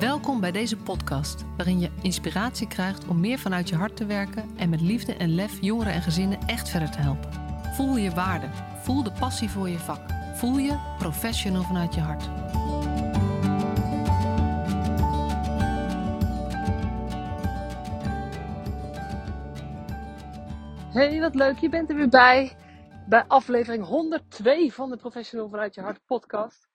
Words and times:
Welkom 0.00 0.40
bij 0.40 0.52
deze 0.52 0.76
podcast, 0.76 1.44
waarin 1.56 1.80
je 1.80 1.90
inspiratie 2.02 2.68
krijgt 2.68 3.06
om 3.06 3.20
meer 3.20 3.38
vanuit 3.38 3.68
je 3.68 3.76
hart 3.76 3.96
te 3.96 4.06
werken 4.06 4.56
en 4.56 4.68
met 4.68 4.80
liefde 4.80 5.14
en 5.14 5.34
lef 5.34 5.60
jongeren 5.60 5.92
en 5.92 6.02
gezinnen 6.02 6.38
echt 6.46 6.68
verder 6.68 6.90
te 6.90 6.98
helpen. 6.98 7.30
Voel 7.74 7.96
je 7.96 8.10
waarde, 8.10 8.46
voel 8.82 9.02
de 9.02 9.12
passie 9.12 9.50
voor 9.50 9.68
je 9.68 9.78
vak, 9.78 10.00
voel 10.34 10.58
je 10.58 10.94
professional 10.98 11.62
vanuit 11.62 11.94
je 11.94 12.00
hart. 12.00 12.24
Hey, 20.92 21.20
wat 21.20 21.34
leuk, 21.34 21.58
je 21.58 21.68
bent 21.68 21.90
er 21.90 21.96
weer 21.96 22.08
bij. 22.08 22.56
Bij 23.08 23.24
aflevering 23.26 23.84
102 23.84 24.72
van 24.72 24.90
de 24.90 24.96
Professional 24.96 25.48
vanuit 25.48 25.74
je 25.74 25.80
hart 25.80 26.00
podcast. 26.06 26.65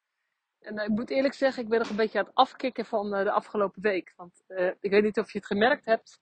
En 0.62 0.78
uh, 0.78 0.84
ik 0.84 0.90
moet 0.90 1.10
eerlijk 1.10 1.34
zeggen, 1.34 1.64
ik 1.64 1.70
ben 1.70 1.80
nog 1.80 1.90
een 1.90 1.96
beetje 1.96 2.20
aan 2.20 2.26
het 2.26 2.36
afkicken 2.36 2.86
van 2.86 3.16
uh, 3.18 3.24
de 3.24 3.32
afgelopen 3.32 3.82
week. 3.82 4.14
Want 4.16 4.44
uh, 4.48 4.72
ik 4.80 4.92
weet 4.92 5.04
niet 5.04 5.20
of 5.20 5.32
je 5.32 5.38
het 5.38 5.48
gemerkt 5.48 5.86
hebt, 5.86 6.20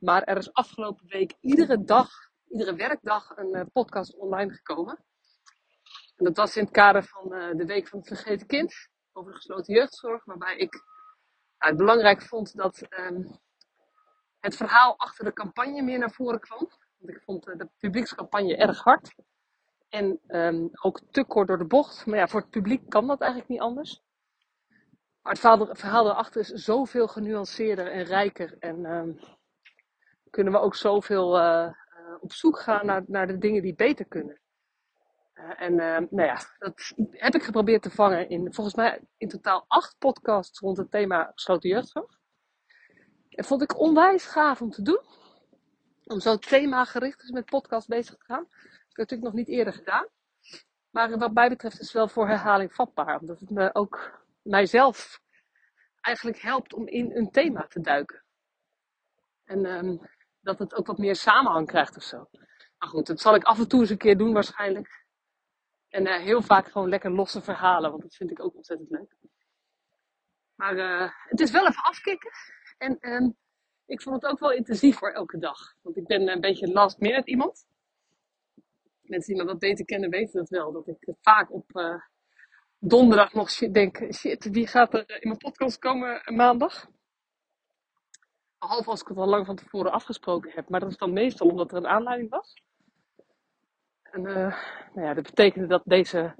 maar 0.00 0.22
er 0.22 0.36
is 0.36 0.52
afgelopen 0.52 1.06
week 1.06 1.34
iedere 1.40 1.84
dag, 1.84 2.10
iedere 2.48 2.74
werkdag 2.74 3.36
een 3.36 3.70
podcast 3.72 4.16
online 4.16 4.52
gekomen. 4.52 5.04
En 6.16 6.24
dat 6.24 6.36
was 6.36 6.56
in 6.56 6.64
het 6.64 6.72
kader 6.72 7.04
van 7.04 7.28
de 7.28 7.64
Week 7.66 7.88
van 7.88 7.98
het 7.98 8.08
Vergeten 8.08 8.46
Kind, 8.46 8.88
over 9.12 9.34
gesloten 9.34 9.74
jeugdzorg, 9.74 10.24
waarbij 10.24 10.56
ik 10.56 10.82
het 11.58 11.76
belangrijk 11.76 12.22
vond 12.22 12.56
dat 12.56 12.82
um, 12.98 13.38
het 14.40 14.56
verhaal 14.56 14.98
achter 14.98 15.24
de 15.24 15.32
campagne 15.32 15.82
meer 15.82 15.98
naar 15.98 16.12
voren 16.12 16.40
kwam. 16.40 16.70
Want 16.96 17.16
ik 17.16 17.22
vond 17.22 17.44
de 17.44 17.68
publiekscampagne 17.78 18.56
erg 18.56 18.82
hard. 18.82 19.14
En 19.94 20.20
um, 20.28 20.70
ook 20.82 21.00
te 21.10 21.24
kort 21.24 21.48
door 21.48 21.58
de 21.58 21.66
bocht. 21.66 22.06
Maar 22.06 22.18
ja, 22.18 22.28
voor 22.28 22.40
het 22.40 22.50
publiek 22.50 22.88
kan 22.88 23.06
dat 23.06 23.20
eigenlijk 23.20 23.50
niet 23.50 23.60
anders. 23.60 24.02
Maar 25.22 25.32
het 25.32 25.78
verhaal, 25.78 26.06
erachter 26.06 26.40
is 26.40 26.48
zoveel 26.48 27.08
genuanceerder 27.08 27.90
en 27.90 28.04
rijker. 28.04 28.56
En 28.58 28.84
um, 28.84 29.18
kunnen 30.30 30.52
we 30.52 30.58
ook 30.58 30.74
zoveel 30.74 31.38
uh, 31.38 31.44
uh, 31.44 32.16
op 32.20 32.32
zoek 32.32 32.58
gaan 32.58 32.86
naar, 32.86 33.02
naar 33.06 33.26
de 33.26 33.38
dingen 33.38 33.62
die 33.62 33.74
beter 33.74 34.06
kunnen. 34.06 34.40
Uh, 35.34 35.62
en 35.62 35.74
nou 36.10 36.22
ja, 36.22 36.38
dat 36.58 36.92
heb 37.10 37.34
ik 37.34 37.42
geprobeerd 37.42 37.82
te 37.82 37.90
vangen 37.90 38.28
in 38.28 38.54
volgens 38.54 38.76
mij 38.76 39.00
in 39.16 39.28
totaal 39.28 39.64
acht 39.68 39.98
podcasts 39.98 40.58
rond 40.58 40.76
het 40.76 40.90
thema 40.90 41.30
gesloten 41.34 41.70
jeugdzorg. 41.70 42.18
En 43.28 43.44
vond 43.44 43.62
ik 43.62 43.78
onwijs 43.78 44.24
gaaf 44.24 44.62
om 44.62 44.70
te 44.70 44.82
doen. 44.82 45.00
Om 46.04 46.20
zo 46.20 46.36
themagericht 46.36 47.20
dus 47.20 47.30
met 47.30 47.44
podcast 47.44 47.88
bezig 47.88 48.16
te 48.16 48.24
gaan. 48.24 48.48
Heb 48.94 49.06
ik 49.06 49.10
natuurlijk 49.10 49.36
nog 49.36 49.46
niet 49.46 49.56
eerder 49.56 49.72
gedaan. 49.72 50.08
Maar 50.90 51.18
wat 51.18 51.32
mij 51.32 51.48
betreft 51.48 51.80
is 51.80 51.86
het 51.86 51.92
wel 51.92 52.08
voor 52.08 52.28
herhaling 52.28 52.74
vatbaar. 52.74 53.20
Omdat 53.20 53.40
het 53.40 53.50
me 53.50 53.74
ook 53.74 54.24
mijzelf 54.42 55.20
eigenlijk 56.00 56.38
helpt 56.38 56.74
om 56.74 56.86
in 56.86 57.16
een 57.16 57.30
thema 57.30 57.66
te 57.66 57.80
duiken. 57.80 58.24
En 59.44 59.66
um, 59.66 60.00
dat 60.40 60.58
het 60.58 60.74
ook 60.74 60.86
wat 60.86 60.98
meer 60.98 61.16
samenhang 61.16 61.66
krijgt 61.66 61.96
of 61.96 62.02
zo. 62.02 62.28
Maar 62.78 62.88
goed, 62.88 63.06
dat 63.06 63.20
zal 63.20 63.34
ik 63.34 63.42
af 63.42 63.58
en 63.58 63.68
toe 63.68 63.80
eens 63.80 63.90
een 63.90 63.96
keer 63.96 64.18
doen 64.18 64.32
waarschijnlijk. 64.32 65.04
En 65.88 66.06
uh, 66.06 66.16
heel 66.16 66.42
vaak 66.42 66.70
gewoon 66.70 66.88
lekker 66.88 67.10
losse 67.10 67.42
verhalen, 67.42 67.90
want 67.90 68.02
dat 68.02 68.14
vind 68.14 68.30
ik 68.30 68.40
ook 68.40 68.54
ontzettend 68.54 68.90
leuk. 68.90 69.16
Maar 70.54 70.76
uh, 70.76 71.10
het 71.12 71.40
is 71.40 71.50
wel 71.50 71.66
even 71.66 71.82
afkicken. 71.82 72.30
En 72.78 73.12
um, 73.12 73.36
ik 73.86 74.02
vond 74.02 74.22
het 74.22 74.30
ook 74.30 74.38
wel 74.38 74.52
intensief 74.52 74.98
voor 74.98 75.10
elke 75.10 75.38
dag. 75.38 75.74
Want 75.82 75.96
ik 75.96 76.06
ben 76.06 76.28
een 76.28 76.40
beetje 76.40 76.72
last 76.72 76.98
minute 76.98 77.30
iemand. 77.30 77.66
Mensen 79.04 79.34
die 79.34 79.42
me 79.42 79.48
wat 79.50 79.58
beter 79.58 79.84
kennen 79.84 80.10
weten 80.10 80.38
dat 80.38 80.48
wel. 80.48 80.72
Dat 80.72 80.88
ik 80.88 81.14
vaak 81.20 81.52
op 81.52 81.70
uh, 81.72 82.00
donderdag 82.78 83.32
nog 83.32 83.50
denk, 83.50 84.14
shit, 84.14 84.44
wie 84.50 84.66
gaat 84.66 84.94
er 84.94 85.22
in 85.22 85.28
mijn 85.28 85.38
podcast 85.38 85.78
komen 85.78 86.22
maandag? 86.24 86.88
Behalve 88.58 88.90
als 88.90 89.00
ik 89.00 89.08
het 89.08 89.16
al 89.16 89.26
lang 89.26 89.46
van 89.46 89.56
tevoren 89.56 89.92
afgesproken 89.92 90.50
heb. 90.54 90.68
Maar 90.68 90.80
dat 90.80 90.90
is 90.90 90.96
dan 90.96 91.12
meestal 91.12 91.48
omdat 91.48 91.70
er 91.70 91.76
een 91.76 91.86
aanleiding 91.86 92.30
was. 92.30 92.54
En 94.02 94.22
nou 94.22 95.06
ja, 95.06 95.14
dat 95.14 95.24
betekende 95.24 95.66
dat 95.66 95.82
deze, 95.84 96.34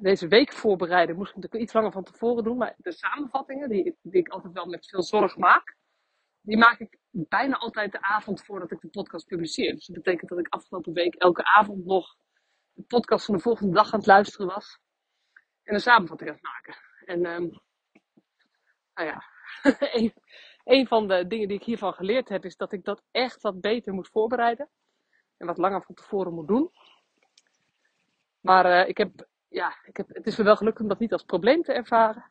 deze 0.00 0.28
week 0.28 0.52
voorbereiden 0.52 1.16
moest 1.16 1.28
ik 1.28 1.34
natuurlijk 1.36 1.62
iets 1.62 1.72
langer 1.72 1.92
van 1.92 2.04
tevoren 2.04 2.44
doen. 2.44 2.56
Maar 2.56 2.74
de 2.76 2.92
samenvattingen, 2.92 3.68
die, 3.68 3.96
die 4.02 4.20
ik 4.20 4.28
altijd 4.28 4.52
wel 4.52 4.66
met 4.66 4.88
veel 4.88 5.02
zorg 5.02 5.36
maak, 5.36 5.76
die 6.48 6.58
maak 6.58 6.78
ik 6.78 6.98
bijna 7.10 7.56
altijd 7.56 7.92
de 7.92 8.02
avond 8.02 8.44
voordat 8.44 8.70
ik 8.70 8.80
de 8.80 8.88
podcast 8.88 9.26
publiceer. 9.26 9.74
Dus 9.74 9.86
dat 9.86 9.96
betekent 9.96 10.30
dat 10.30 10.38
ik 10.38 10.48
afgelopen 10.48 10.92
week 10.92 11.14
elke 11.14 11.44
avond 11.44 11.84
nog 11.84 12.16
de 12.72 12.82
podcast 12.82 13.24
van 13.24 13.34
de 13.34 13.40
volgende 13.40 13.74
dag 13.74 13.92
aan 13.92 13.98
het 13.98 14.08
luisteren 14.08 14.46
was. 14.46 14.78
En 15.62 15.74
een 15.74 15.80
samenvatting 15.80 16.30
aan 16.30 16.36
het 16.36 16.44
maken. 16.44 16.76
En 17.04 17.26
um, 17.26 17.60
nou 18.94 19.08
ja, 19.08 19.22
een, 20.64 20.86
van 20.86 21.08
de 21.08 21.26
dingen 21.26 21.48
die 21.48 21.56
ik 21.56 21.64
hiervan 21.64 21.92
geleerd 21.92 22.28
heb 22.28 22.44
is 22.44 22.56
dat 22.56 22.72
ik 22.72 22.84
dat 22.84 23.02
echt 23.10 23.42
wat 23.42 23.60
beter 23.60 23.92
moet 23.92 24.08
voorbereiden. 24.08 24.68
En 25.36 25.46
wat 25.46 25.58
langer 25.58 25.82
van 25.82 25.94
tevoren 25.94 26.34
moet 26.34 26.48
doen. 26.48 26.70
Maar 28.40 28.66
uh, 28.66 28.88
ik 28.88 28.98
heb, 28.98 29.26
ja, 29.48 29.76
ik 29.84 29.96
heb, 29.96 30.08
het 30.08 30.26
is 30.26 30.36
me 30.36 30.44
wel 30.44 30.56
gelukt 30.56 30.80
om 30.80 30.88
dat 30.88 30.98
niet 30.98 31.12
als 31.12 31.22
probleem 31.22 31.62
te 31.62 31.72
ervaren. 31.72 32.30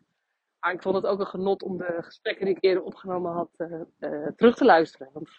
Maar 0.67 0.75
ik 0.75 0.81
vond 0.81 0.95
het 0.95 1.05
ook 1.05 1.19
een 1.19 1.27
genot 1.27 1.63
om 1.63 1.77
de 1.77 1.97
gesprekken 1.99 2.45
die 2.45 2.55
ik 2.55 2.63
eerder 2.63 2.83
opgenomen 2.83 3.31
had 3.31 3.49
uh, 3.57 3.81
uh, 3.99 4.27
terug 4.35 4.55
te 4.55 4.65
luisteren. 4.65 5.09
Want 5.13 5.29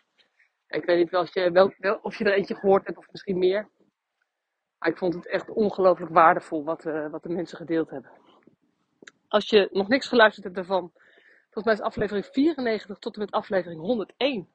ik 0.67 0.85
weet 0.85 0.99
niet 0.99 1.15
of 1.15 1.35
je, 1.35 1.73
wel, 1.79 1.99
of 2.03 2.19
je 2.19 2.25
er 2.25 2.33
eentje 2.33 2.55
gehoord 2.55 2.87
hebt 2.87 2.99
of 2.99 3.11
misschien 3.11 3.39
meer. 3.39 3.71
Maar 4.79 4.89
ik 4.91 4.99
vond 4.99 5.15
het 5.15 5.27
echt 5.27 5.51
ongelooflijk 5.51 6.13
waardevol 6.13 6.65
wat, 6.65 6.85
uh, 6.85 7.11
wat 7.11 7.23
de 7.23 7.29
mensen 7.29 7.57
gedeeld 7.57 7.91
hebben. 7.91 8.11
Als 9.29 9.49
je 9.49 9.69
nog 9.73 9.89
niks 9.89 10.09
geluisterd 10.09 10.45
hebt 10.45 10.57
daarvan, 10.57 10.93
volgens 11.43 11.65
mij 11.65 11.75
is 11.75 11.81
aflevering 11.81 12.27
94 12.27 12.99
tot 12.99 13.15
en 13.15 13.21
met 13.21 13.31
aflevering 13.31 13.81
101 13.81 14.49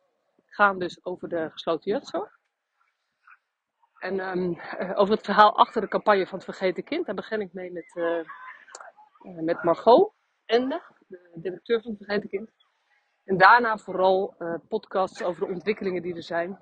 gaan 0.46 0.80
dus 0.80 1.06
over 1.06 1.30
de 1.30 1.50
gesloten 1.52 1.92
jeugdzorg. 1.92 2.40
En 4.00 4.20
um, 4.20 4.60
over 4.96 5.14
het 5.16 5.26
verhaal 5.26 5.58
achter 5.58 5.82
de 5.82 5.88
campagne 5.88 6.28
van 6.28 6.36
het 6.36 6.46
vergeten 6.46 6.84
kind, 6.84 7.06
daar 7.06 7.16
begin 7.16 7.42
ik 7.42 7.54
mee 7.54 7.72
met, 7.72 7.94
met 9.44 9.64
Margot. 9.64 10.14
De 10.54 11.32
directeur 11.36 11.82
van 11.82 11.92
het 11.92 12.04
Vergeten 12.04 12.30
Kind. 12.30 12.52
En 13.24 13.38
daarna 13.38 13.78
vooral 13.78 14.36
uh, 14.40 14.56
podcasts 14.68 15.22
over 15.22 15.46
de 15.46 15.54
ontwikkelingen 15.54 16.02
die 16.02 16.16
er 16.16 16.24
zijn 16.24 16.58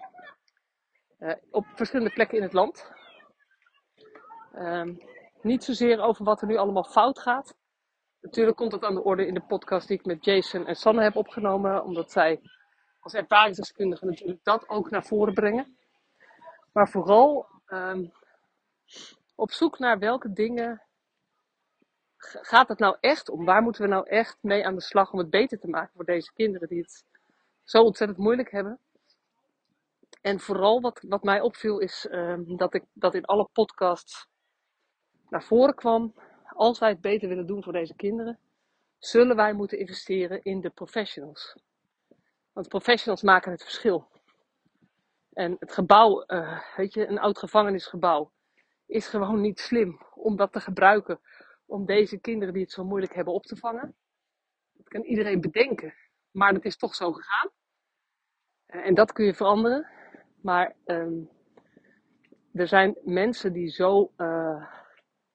uh, 1.19 1.33
op 1.49 1.65
verschillende 1.75 2.13
plekken 2.13 2.37
in 2.37 2.43
het 2.43 2.53
land. 2.53 2.91
Um, 4.55 5.01
niet 5.41 5.63
zozeer 5.63 5.99
over 6.01 6.25
wat 6.25 6.41
er 6.41 6.47
nu 6.47 6.57
allemaal 6.57 6.83
fout 6.83 7.19
gaat. 7.19 7.55
Natuurlijk 8.21 8.57
komt 8.57 8.71
dat 8.71 8.83
aan 8.83 8.95
de 8.95 9.03
orde 9.03 9.27
in 9.27 9.33
de 9.33 9.45
podcast 9.45 9.87
die 9.87 9.97
ik 9.97 10.05
met 10.05 10.25
Jason 10.25 10.65
en 10.67 10.75
Sanne 10.75 11.01
heb 11.01 11.15
opgenomen, 11.15 11.83
omdat 11.83 12.11
zij 12.11 12.41
als 12.99 13.13
ervaringsdeskundigen 13.13 14.07
natuurlijk 14.07 14.43
dat 14.43 14.69
ook 14.69 14.89
naar 14.89 15.05
voren 15.05 15.33
brengen. 15.33 15.77
Maar 16.73 16.89
vooral 16.89 17.47
um, 17.67 18.11
op 19.35 19.51
zoek 19.51 19.79
naar 19.79 19.99
welke 19.99 20.33
dingen 20.33 20.81
gaat 22.21 22.67
het 22.67 22.79
nou 22.79 22.97
echt 22.99 23.29
om? 23.29 23.45
Waar 23.45 23.61
moeten 23.61 23.81
we 23.81 23.87
nou 23.87 24.07
echt 24.07 24.37
mee 24.41 24.65
aan 24.65 24.75
de 24.75 24.81
slag 24.81 25.11
om 25.11 25.19
het 25.19 25.29
beter 25.29 25.59
te 25.59 25.67
maken 25.67 25.91
voor 25.95 26.05
deze 26.05 26.33
kinderen 26.33 26.67
die 26.67 26.81
het 26.81 27.05
zo 27.63 27.83
ontzettend 27.83 28.19
moeilijk 28.19 28.51
hebben? 28.51 28.79
En 30.21 30.39
vooral 30.39 30.81
wat, 30.81 31.03
wat 31.07 31.23
mij 31.23 31.41
opviel 31.41 31.79
is 31.79 32.07
um, 32.11 32.57
dat 32.57 32.73
ik 32.73 32.83
dat 32.93 33.15
in 33.15 33.25
alle 33.25 33.49
podcasts 33.53 34.27
naar 35.29 35.43
voren 35.43 35.75
kwam. 35.75 36.13
Als 36.45 36.79
wij 36.79 36.89
het 36.89 37.01
beter 37.01 37.27
willen 37.27 37.47
doen 37.47 37.63
voor 37.63 37.73
deze 37.73 37.95
kinderen, 37.95 38.39
zullen 38.97 39.35
wij 39.35 39.53
moeten 39.53 39.79
investeren 39.79 40.43
in 40.43 40.61
de 40.61 40.69
professionals. 40.69 41.55
Want 42.53 42.67
professionals 42.67 43.21
maken 43.21 43.51
het 43.51 43.63
verschil. 43.63 44.07
En 45.33 45.55
het 45.59 45.71
gebouw, 45.71 46.23
uh, 46.27 46.61
weet 46.75 46.93
je, 46.93 47.07
een 47.07 47.19
oud 47.19 47.37
gevangenisgebouw, 47.37 48.31
is 48.85 49.07
gewoon 49.07 49.41
niet 49.41 49.59
slim 49.59 50.01
om 50.13 50.35
dat 50.35 50.51
te 50.51 50.59
gebruiken 50.59 51.19
om 51.71 51.85
deze 51.85 52.17
kinderen 52.17 52.53
die 52.53 52.63
het 52.63 52.71
zo 52.71 52.83
moeilijk 52.83 53.13
hebben 53.13 53.33
op 53.33 53.43
te 53.43 53.55
vangen. 53.55 53.95
Dat 54.73 54.87
kan 54.87 55.03
iedereen 55.03 55.41
bedenken, 55.41 55.93
maar 56.31 56.53
het 56.53 56.65
is 56.65 56.77
toch 56.77 56.95
zo 56.95 57.11
gegaan. 57.11 57.49
En 58.65 58.93
dat 58.93 59.11
kun 59.11 59.25
je 59.25 59.33
veranderen. 59.33 59.87
Maar 60.41 60.75
um, 60.85 61.29
er 62.53 62.67
zijn 62.67 62.97
mensen 63.03 63.53
die 63.53 63.69
zo 63.69 64.11
uh, 64.17 64.67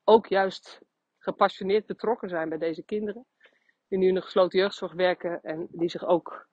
ook 0.05 0.26
juist 0.26 0.81
gepassioneerd 1.19 1.87
betrokken 1.87 2.28
zijn 2.28 2.49
bij 2.49 2.58
deze 2.58 2.82
kinderen. 2.82 3.26
Die 3.88 3.99
nu 3.99 4.08
in 4.08 4.14
de 4.14 4.22
gesloten 4.22 4.58
jeugdzorg 4.58 4.93
werken 4.93 5.43
en 5.43 5.66
die 5.70 5.88
zich 5.88 6.05
ook 6.05 6.49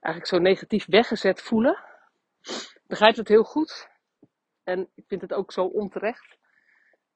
eigenlijk 0.00 0.34
zo 0.34 0.38
negatief 0.38 0.86
weggezet 0.86 1.40
voelen. 1.40 1.78
Ik 2.42 2.82
begrijp 2.86 3.16
het 3.16 3.28
heel 3.28 3.44
goed. 3.44 3.88
En 4.64 4.88
ik 4.94 5.04
vind 5.06 5.20
het 5.20 5.32
ook 5.32 5.52
zo 5.52 5.64
onterecht. 5.64 6.38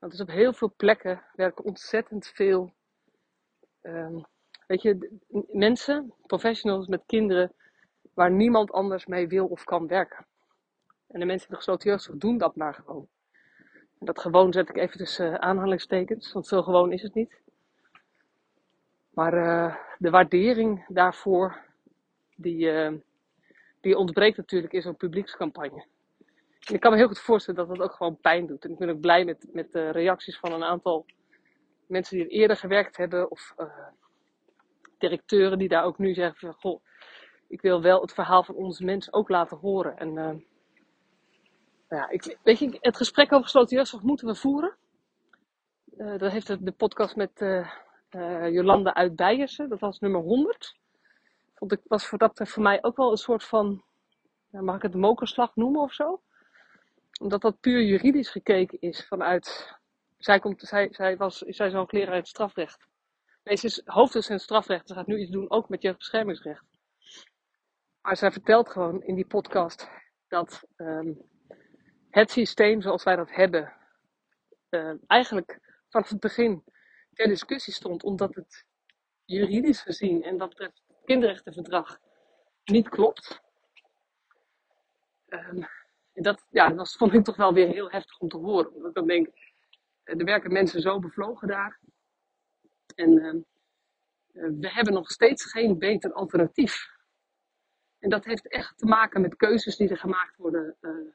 Want 0.02 0.14
dus 0.14 0.20
op 0.20 0.28
heel 0.28 0.52
veel 0.52 0.72
plekken 0.76 1.22
werken 1.34 1.64
ontzettend 1.64 2.26
veel 2.26 2.72
um, 3.82 4.24
weet 4.66 4.82
je, 4.82 5.20
mensen, 5.52 6.14
professionals 6.26 6.86
met 6.86 7.02
kinderen, 7.06 7.52
waar 8.14 8.30
niemand 8.30 8.72
anders 8.72 9.06
mee 9.06 9.28
wil 9.28 9.46
of 9.46 9.64
kan 9.64 9.86
werken. 9.86 10.26
En 11.06 11.20
de 11.20 11.26
mensen 11.26 11.48
in 11.48 11.54
de 11.54 11.56
gesloten 11.56 11.90
jeugdzorg 11.90 12.18
doen 12.18 12.38
dat 12.38 12.56
maar 12.56 12.74
gewoon. 12.74 13.08
En 13.98 14.06
dat 14.06 14.20
gewoon 14.20 14.52
zet 14.52 14.68
ik 14.68 14.76
even 14.76 14.98
tussen 14.98 15.42
aanhalingstekens, 15.42 16.32
want 16.32 16.46
zo 16.46 16.62
gewoon 16.62 16.92
is 16.92 17.02
het 17.02 17.14
niet. 17.14 17.40
Maar 19.10 19.34
uh, 19.34 19.76
de 19.98 20.10
waardering 20.10 20.84
daarvoor, 20.88 21.64
die, 22.36 22.72
uh, 22.72 22.92
die 23.80 23.96
ontbreekt 23.96 24.36
natuurlijk 24.36 24.72
in 24.72 24.82
zo'n 24.82 24.96
publiekscampagne. 24.96 25.84
Ik 26.70 26.80
kan 26.80 26.90
me 26.90 26.96
heel 26.96 27.06
goed 27.06 27.20
voorstellen 27.20 27.66
dat 27.66 27.76
dat 27.76 27.86
ook 27.86 27.94
gewoon 27.94 28.20
pijn 28.20 28.46
doet. 28.46 28.64
En 28.64 28.70
ik 28.70 28.78
ben 28.78 28.88
ook 28.88 29.00
blij 29.00 29.24
met, 29.24 29.46
met 29.52 29.72
de 29.72 29.90
reacties 29.90 30.38
van 30.38 30.52
een 30.52 30.64
aantal 30.64 31.06
mensen 31.86 32.16
die 32.16 32.26
er 32.26 32.32
eerder 32.32 32.56
gewerkt 32.56 32.96
hebben. 32.96 33.30
Of 33.30 33.54
uh, 33.56 33.86
directeuren 34.98 35.58
die 35.58 35.68
daar 35.68 35.84
ook 35.84 35.98
nu 35.98 36.14
zeggen 36.14 36.38
van, 36.38 36.54
goh, 36.54 36.84
ik 37.48 37.60
wil 37.60 37.82
wel 37.82 38.00
het 38.00 38.12
verhaal 38.12 38.44
van 38.44 38.54
onze 38.54 38.84
mensen 38.84 39.12
ook 39.12 39.28
laten 39.28 39.56
horen. 39.56 39.96
En 39.96 40.12
nou 40.12 40.42
ja, 41.88 42.08
ik, 42.08 42.38
weet 42.42 42.58
je, 42.58 42.78
het 42.80 42.96
gesprek 42.96 43.32
over 43.32 43.44
gesloten 43.44 43.76
jeugdzorg 43.76 44.02
moeten 44.02 44.26
we 44.26 44.34
voeren. 44.34 44.76
dat 45.96 46.32
heeft 46.32 46.64
de 46.64 46.72
podcast 46.72 47.16
met 47.16 47.44
Jolanda 48.50 48.94
uit 48.94 49.16
Bijersen. 49.16 49.68
Dat 49.68 49.80
was 49.80 49.98
nummer 49.98 50.20
100. 50.20 50.76
Vond 51.54 51.72
ik, 51.72 51.80
was 51.84 52.06
voor 52.06 52.18
dat 52.18 52.40
voor 52.44 52.62
mij 52.62 52.82
ook 52.82 52.96
wel 52.96 53.10
een 53.10 53.16
soort 53.16 53.44
van, 53.44 53.84
mag 54.50 54.76
ik 54.76 54.82
het 54.82 54.94
mokerslag 54.94 55.56
noemen 55.56 55.80
of 55.80 55.92
zo? 55.92 56.20
Omdat 57.22 57.40
dat 57.40 57.60
puur 57.60 57.82
juridisch 57.82 58.30
gekeken 58.30 58.80
is 58.80 59.06
vanuit, 59.06 59.76
zij, 60.18 60.38
komt, 60.38 60.60
zij, 60.60 60.88
zij, 60.92 61.16
was, 61.16 61.38
zij 61.38 61.66
is 61.66 61.74
al 61.74 61.86
leraar 61.88 62.12
in 62.12 62.18
het 62.18 62.28
strafrecht. 62.28 62.86
Nee, 63.42 63.56
ze 63.56 63.66
is 63.66 63.82
hoofddocent 63.84 64.40
strafrecht. 64.40 64.88
Ze 64.88 64.94
gaat 64.94 65.06
nu 65.06 65.18
iets 65.18 65.30
doen 65.30 65.50
ook 65.50 65.68
met 65.68 65.82
jeugdbeschermingsrecht. 65.82 66.64
Maar 68.00 68.16
zij 68.16 68.32
vertelt 68.32 68.68
gewoon 68.68 69.02
in 69.02 69.14
die 69.14 69.26
podcast 69.26 69.88
dat 70.28 70.62
um, 70.76 71.22
het 72.10 72.30
systeem 72.30 72.80
zoals 72.80 73.04
wij 73.04 73.16
dat 73.16 73.30
hebben, 73.30 73.72
uh, 74.70 74.94
eigenlijk 75.06 75.58
vanaf 75.88 76.08
het 76.08 76.20
begin 76.20 76.64
ter 77.14 77.26
discussie 77.26 77.72
stond, 77.72 78.02
omdat 78.02 78.34
het 78.34 78.64
juridisch 79.24 79.82
gezien 79.82 80.22
en 80.22 80.38
wat 80.38 80.48
betreft 80.48 80.82
het 80.86 80.96
kinderrechtenverdrag 81.04 81.98
niet 82.64 82.88
klopt. 82.88 83.40
Um, 85.28 85.66
dat, 86.12 86.46
ja, 86.50 86.68
dat 86.68 86.92
vond 86.92 87.12
ik 87.12 87.24
toch 87.24 87.36
wel 87.36 87.52
weer 87.52 87.68
heel 87.68 87.90
heftig 87.90 88.18
om 88.18 88.28
te 88.28 88.36
horen. 88.36 88.72
Omdat 88.72 88.88
ik 88.88 88.94
dan 88.94 89.06
denk, 89.06 89.26
eh, 90.02 90.18
er 90.18 90.24
werken 90.24 90.52
mensen 90.52 90.80
zo 90.80 90.98
bevlogen 90.98 91.48
daar. 91.48 91.80
En 92.94 93.10
uh, 93.10 94.50
we 94.60 94.70
hebben 94.72 94.92
nog 94.92 95.10
steeds 95.10 95.44
geen 95.44 95.78
beter 95.78 96.12
alternatief. 96.12 96.90
En 97.98 98.10
dat 98.10 98.24
heeft 98.24 98.48
echt 98.48 98.78
te 98.78 98.86
maken 98.86 99.20
met 99.20 99.36
keuzes 99.36 99.76
die 99.76 99.88
er 99.88 99.98
gemaakt 99.98 100.36
worden 100.36 100.76
uh, 100.80 101.12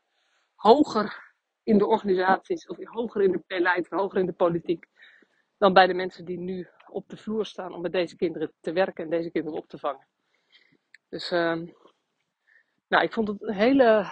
hoger 0.56 1.34
in 1.64 1.78
de 1.78 1.86
organisaties, 1.86 2.68
of 2.68 2.78
hoger 2.84 3.22
in 3.22 3.32
de 3.32 3.44
beleid, 3.48 3.90
hoger 3.90 4.20
in 4.20 4.26
de 4.26 4.34
politiek, 4.34 4.86
dan 5.58 5.74
bij 5.74 5.88
de 5.88 5.94
mensen 5.94 6.26
die 6.26 6.40
nu 6.40 6.68
op 6.88 7.10
de 7.10 7.18
vloer 7.18 7.46
staan 7.46 7.74
om 7.74 7.82
met 7.82 7.92
deze 7.92 8.16
kinderen 8.16 8.54
te 8.60 8.72
werken 8.72 9.04
en 9.04 9.10
deze 9.10 9.32
kinderen 9.32 9.58
op 9.58 9.68
te 9.68 9.78
vangen. 9.78 10.08
Dus 11.10 11.32
uh, 11.32 11.62
nou, 12.88 13.04
ik 13.04 13.14
vond 13.14 13.28
het 13.28 13.42
een 13.42 13.54
hele, 13.54 14.12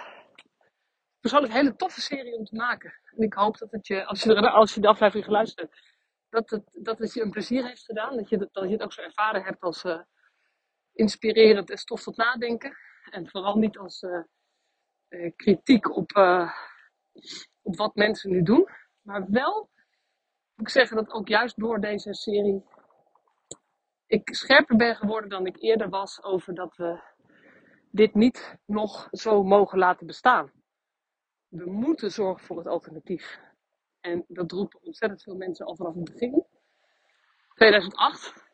persoonlijk 1.28 1.52
een 1.52 1.60
hele 1.60 1.76
toffe 1.76 2.00
serie 2.00 2.36
om 2.36 2.44
te 2.44 2.54
maken. 2.54 2.94
En 3.04 3.22
ik 3.22 3.34
hoop 3.34 3.58
dat 3.58 3.70
het 3.70 3.86
je, 3.86 4.04
als 4.04 4.22
je, 4.22 4.50
als 4.50 4.74
je 4.74 4.80
de 4.80 4.86
aflevering 4.88 5.24
geluisterd 5.24 5.60
hebt, 5.60 5.94
dat 6.28 6.50
het, 6.50 6.84
dat 6.84 6.98
het 6.98 7.14
je 7.14 7.22
een 7.22 7.30
plezier 7.30 7.66
heeft 7.66 7.84
gedaan. 7.84 8.16
Dat 8.16 8.28
je, 8.28 8.38
dat 8.38 8.64
je 8.64 8.72
het 8.72 8.82
ook 8.82 8.92
zo 8.92 9.02
ervaren 9.02 9.42
hebt 9.42 9.62
als 9.62 9.84
uh, 9.84 10.00
inspirerend 10.92 11.70
en 11.70 11.78
stof 11.78 12.02
tot 12.02 12.16
nadenken. 12.16 12.76
En 13.10 13.28
vooral 13.28 13.56
niet 13.56 13.78
als 13.78 14.02
uh, 14.02 15.30
kritiek 15.36 15.96
op, 15.96 16.10
op 17.62 17.76
wat 17.76 17.94
mensen 17.94 18.30
nu 18.30 18.42
doen. 18.42 18.68
Maar 19.02 19.30
wel 19.30 19.70
moet 20.54 20.66
ik 20.66 20.72
zeggen 20.72 20.96
dat 20.96 21.10
ook 21.10 21.28
juist 21.28 21.60
door 21.60 21.80
deze 21.80 22.14
serie 22.14 22.64
ik 24.06 24.34
scherper 24.34 24.76
ben 24.76 24.96
geworden 24.96 25.30
dan 25.30 25.46
ik 25.46 25.56
eerder 25.62 25.88
was 25.88 26.22
over 26.22 26.54
dat 26.54 26.76
we 26.76 27.00
dit 27.90 28.14
niet 28.14 28.58
nog 28.66 29.08
zo 29.10 29.42
mogen 29.42 29.78
laten 29.78 30.06
bestaan. 30.06 30.55
We 31.48 31.70
moeten 31.70 32.10
zorgen 32.10 32.46
voor 32.46 32.56
het 32.56 32.66
alternatief. 32.66 33.40
En 34.00 34.24
dat 34.28 34.52
roepen 34.52 34.82
ontzettend 34.82 35.22
veel 35.22 35.36
mensen 35.36 35.66
al 35.66 35.76
vanaf 35.76 35.94
het 35.94 36.04
begin. 36.04 36.46
2008. 37.54 38.44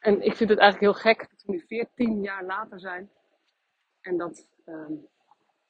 En 0.00 0.22
ik 0.22 0.34
vind 0.34 0.50
het 0.50 0.58
eigenlijk 0.58 0.92
heel 0.92 1.12
gek 1.12 1.30
dat 1.30 1.42
we 1.42 1.52
nu 1.52 1.64
14 1.66 2.22
jaar 2.22 2.44
later 2.44 2.80
zijn. 2.80 3.10
En 4.00 4.16
dat 4.16 4.48
um, 4.66 5.08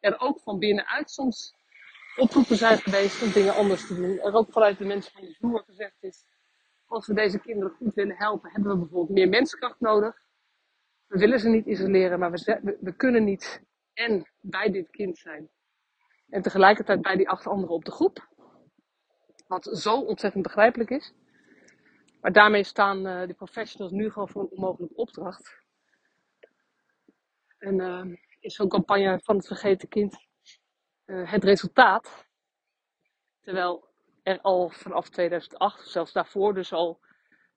er 0.00 0.20
ook 0.20 0.40
van 0.40 0.58
binnenuit 0.58 1.10
soms 1.10 1.54
oproepen 2.16 2.56
zijn 2.56 2.78
geweest 2.78 3.22
om 3.22 3.32
dingen 3.32 3.54
anders 3.54 3.86
te 3.86 3.94
doen. 3.94 4.18
Er 4.18 4.34
ook 4.34 4.52
vanuit 4.52 4.78
de 4.78 4.84
mensen 4.84 5.12
van 5.12 5.22
de 5.22 5.34
vloer 5.34 5.62
gezegd 5.66 6.02
is, 6.02 6.24
als 6.86 7.06
we 7.06 7.14
deze 7.14 7.38
kinderen 7.40 7.76
goed 7.76 7.94
willen 7.94 8.16
helpen, 8.16 8.50
hebben 8.50 8.72
we 8.72 8.78
bijvoorbeeld 8.78 9.18
meer 9.18 9.28
menskracht 9.28 9.80
nodig. 9.80 10.22
We 11.06 11.18
willen 11.18 11.40
ze 11.40 11.48
niet 11.48 11.66
isoleren, 11.66 12.18
maar 12.18 12.30
we, 12.30 12.76
we, 12.80 12.92
kunnen 12.96 13.24
niet 13.24 13.62
en 13.92 14.30
bij 14.40 14.70
dit 14.70 14.90
kind 14.90 15.18
zijn. 15.18 15.50
En 16.30 16.42
tegelijkertijd 16.42 17.02
bij 17.02 17.16
die 17.16 17.28
acht 17.28 17.46
anderen 17.46 17.74
op 17.74 17.84
de 17.84 17.90
groep. 17.90 18.28
Wat 19.46 19.64
zo 19.64 20.00
ontzettend 20.00 20.42
begrijpelijk 20.42 20.90
is. 20.90 21.12
Maar 22.20 22.32
daarmee 22.32 22.64
staan 22.64 23.06
uh, 23.06 23.24
die 23.24 23.34
professionals 23.34 23.92
nu 23.92 24.10
gewoon 24.10 24.28
voor 24.28 24.42
een 24.42 24.50
onmogelijke 24.50 24.94
opdracht. 24.94 25.58
En 27.58 27.80
uh, 27.80 28.16
is 28.40 28.54
zo'n 28.54 28.68
campagne 28.68 29.20
van 29.22 29.36
het 29.36 29.46
vergeten 29.46 29.88
kind 29.88 30.26
uh, 31.06 31.30
het 31.30 31.44
resultaat. 31.44 32.28
Terwijl 33.40 33.88
er 34.22 34.40
al 34.40 34.70
vanaf 34.70 35.08
2008, 35.08 35.88
zelfs 35.88 36.12
daarvoor, 36.12 36.54
dus 36.54 36.72
al 36.72 37.00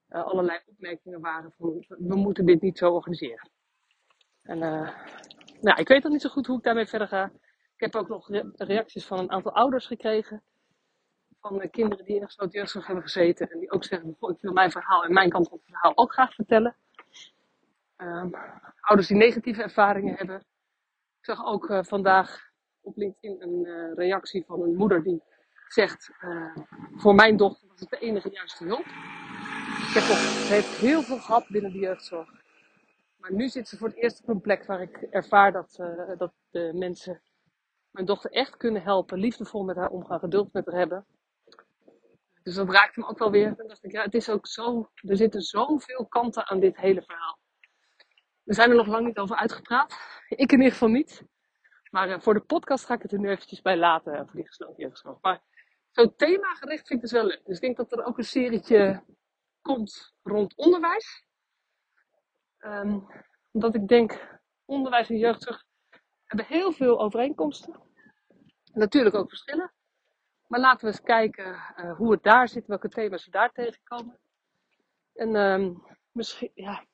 allerlei 0.08 0.60
opmerkingen 0.66 1.22
waren 1.22 1.52
van 1.58 1.86
we 1.88 2.16
moeten 2.16 2.46
dit 2.46 2.62
niet 2.62 2.78
zo 2.78 2.94
organiseren. 2.94 3.50
En 4.42 4.60
nou, 5.62 5.80
ik 5.80 5.88
weet 5.88 6.04
nog 6.04 6.12
niet 6.12 6.22
zo 6.22 6.30
goed 6.30 6.48
hoe 6.48 6.58
ik 6.58 6.64
daarmee 6.64 6.88
verder 6.88 7.08
ga. 7.08 7.31
Ik 7.83 7.94
heb 7.94 8.01
ook 8.01 8.09
nog 8.09 8.30
re 8.30 8.51
reacties 8.56 9.06
van 9.06 9.19
een 9.19 9.31
aantal 9.31 9.53
ouders 9.53 9.85
gekregen. 9.85 10.44
Van 11.39 11.69
kinderen 11.69 12.06
die 12.06 12.15
in 12.15 12.21
een 12.21 12.27
gesloten 12.27 12.59
jeugdzorg 12.59 12.85
hebben 12.85 13.03
gezeten. 13.03 13.50
En 13.50 13.59
die 13.59 13.71
ook 13.71 13.83
zeggen, 13.83 14.09
ik 14.09 14.38
wil 14.41 14.53
mijn 14.53 14.71
verhaal 14.71 15.03
en 15.03 15.13
mijn 15.13 15.30
kant 15.30 15.47
van 15.47 15.57
het 15.57 15.68
verhaal 15.68 15.97
ook 15.97 16.13
graag 16.13 16.33
vertellen. 16.33 16.75
Um, 17.97 18.31
ouders 18.80 19.07
die 19.07 19.18
negatieve 19.18 19.62
ervaringen 19.62 20.15
hebben. 20.15 20.35
Ik 21.19 21.25
zag 21.25 21.45
ook 21.45 21.69
uh, 21.69 21.83
vandaag 21.83 22.51
op 22.81 22.97
LinkedIn 22.97 23.41
een 23.41 23.65
uh, 23.65 23.94
reactie 23.95 24.45
van 24.45 24.62
een 24.62 24.75
moeder 24.75 25.03
die 25.03 25.21
zegt: 25.68 26.12
uh, 26.21 26.56
Voor 26.95 27.15
mijn 27.15 27.38
dochter 27.38 27.68
was 27.68 27.80
het 27.80 27.89
de 27.89 28.00
enige 28.00 28.30
juiste 28.30 28.65
hulp. 28.65 28.85
Ik 28.85 29.94
heb 29.94 30.04
ze 30.04 30.54
heeft 30.54 30.78
heel 30.78 31.02
veel 31.02 31.19
gehad 31.19 31.47
binnen 31.47 31.71
de 31.71 31.80
jeugdzorg. 31.80 32.30
Maar 33.18 33.33
nu 33.33 33.47
zit 33.47 33.68
ze 33.68 33.78
voor 33.78 33.87
het 33.87 33.97
eerst 33.97 34.21
op 34.21 34.30
een 34.30 34.42
plek 34.42 34.66
waar 34.66 34.81
ik 34.81 35.02
ervaar 35.02 35.52
dat, 35.52 35.75
dat 36.18 36.33
de 36.52 36.71
mensen 36.73 37.21
mijn 37.94 38.06
dochter 38.06 38.31
echt 38.31 38.57
kunnen 38.57 38.81
helpen, 38.81 39.19
liefdevol 39.19 39.64
met 39.64 39.76
haar 39.76 39.90
omgaan, 39.90 40.19
geduld 40.19 40.54
met 40.54 40.66
haar 40.66 40.76
hebben. 40.76 41.06
Dus 42.44 42.56
dat 42.56 42.69
raakt 42.69 42.95
hem 42.95 43.06
ook 43.06 43.18
wel 43.18 43.31
weer. 43.31 43.78
Ik, 43.81 43.92
ja, 43.92 44.04
het 44.04 44.14
is 44.14 44.30
ook 44.30 44.47
zo, 44.47 44.90
er 44.95 45.18
zitten 45.18 45.42
zoveel 45.42 46.06
kanten 46.06 46.47
aan 46.47 46.59
dit 46.59 46.78
hele 46.78 47.02
verhaal. 47.02 47.40
We 48.44 48.54
zijn 48.54 48.69
er 48.69 48.76
nog 48.76 48.88
lang 48.88 49.06
niet 49.06 49.18
over 49.18 49.35
uitgepraat. 49.35 49.97
Ik 50.30 50.52
in 50.52 50.57
ieder 50.57 50.71
geval 50.71 50.88
niet. 50.90 51.23
Maar 51.90 52.09
uh, 52.09 52.19
voor 52.19 52.33
de 52.33 52.44
podcast 52.44 52.85
ga 52.85 52.94
ik 52.94 53.02
het 53.02 53.12
er 53.12 53.19
nu 53.19 53.30
eventjes 53.30 53.62
bij 53.62 53.78
laten, 53.78 54.28
voor 54.28 54.35
die 54.35 54.47
gesloten. 54.47 55.18
Maar 55.21 55.42
zo'n 55.92 56.16
themagericht 56.16 56.88
vind 56.88 57.04
ik 57.04 57.09
dus 57.09 57.12
wel 57.12 57.26
leuk. 57.26 57.45
Dus 57.45 57.56
ik 57.56 57.62
denk 57.62 57.78
dat 57.78 57.92
er 57.92 58.06
ook 58.06 58.18
een 58.18 58.23
serietje 58.23 59.04
komt 59.62 60.14
rond 60.23 60.56
onderwijs. 60.56 61.26
Um, 62.59 63.07
omdat 63.52 63.76
ik 63.76 63.88
denk, 63.88 64.40
onderwijs 64.66 65.09
en 65.09 65.18
jeugdzorg 65.18 65.66
hebben 66.33 66.57
heel 66.57 66.71
veel 66.71 66.99
overeenkomsten. 66.99 67.80
Natuurlijk 68.73 69.16
ook 69.16 69.30
verschillen. 69.30 69.71
Maar 70.47 70.59
laten 70.59 70.80
we 70.80 70.87
eens 70.87 71.02
kijken 71.02 71.45
uh, 71.45 71.95
hoe 71.97 72.11
het 72.11 72.23
daar 72.23 72.47
zit, 72.47 72.68
welke 72.68 72.90
thema's 72.90 73.25
we 73.25 73.31
daar 73.31 73.52
tegenkomen. 73.52 74.19
En 75.13 75.35
um, 75.35 75.83
misschien, 76.11 76.52
ja, 76.54 76.85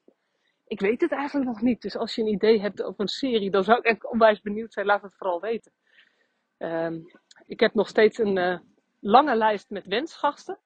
ik 0.66 0.80
weet 0.80 1.02
het 1.02 1.12
eigenlijk 1.12 1.50
nog 1.50 1.62
niet. 1.62 1.82
Dus 1.82 1.96
als 1.98 2.16
je 2.16 2.22
een 2.22 2.28
idee 2.28 2.62
hebt 2.62 2.82
over 2.82 3.02
een 3.02 3.08
serie, 3.08 3.52
dan 3.52 3.64
zou 3.64 3.82
ik 3.82 4.12
onwijs 4.12 4.42
benieuwd 4.42 4.74
zijn. 4.74 4.86
Laat 4.86 5.02
het 5.02 5.16
vooral 5.16 5.42
weten. 5.42 5.72
Um, 6.58 7.06
ik 7.46 7.60
heb 7.60 7.74
nog 7.74 7.88
steeds 7.88 8.18
een 8.18 8.36
uh, 8.36 8.60
lange 9.00 9.36
lijst 9.36 9.70
met 9.70 9.86
wensgasten. 9.86 10.60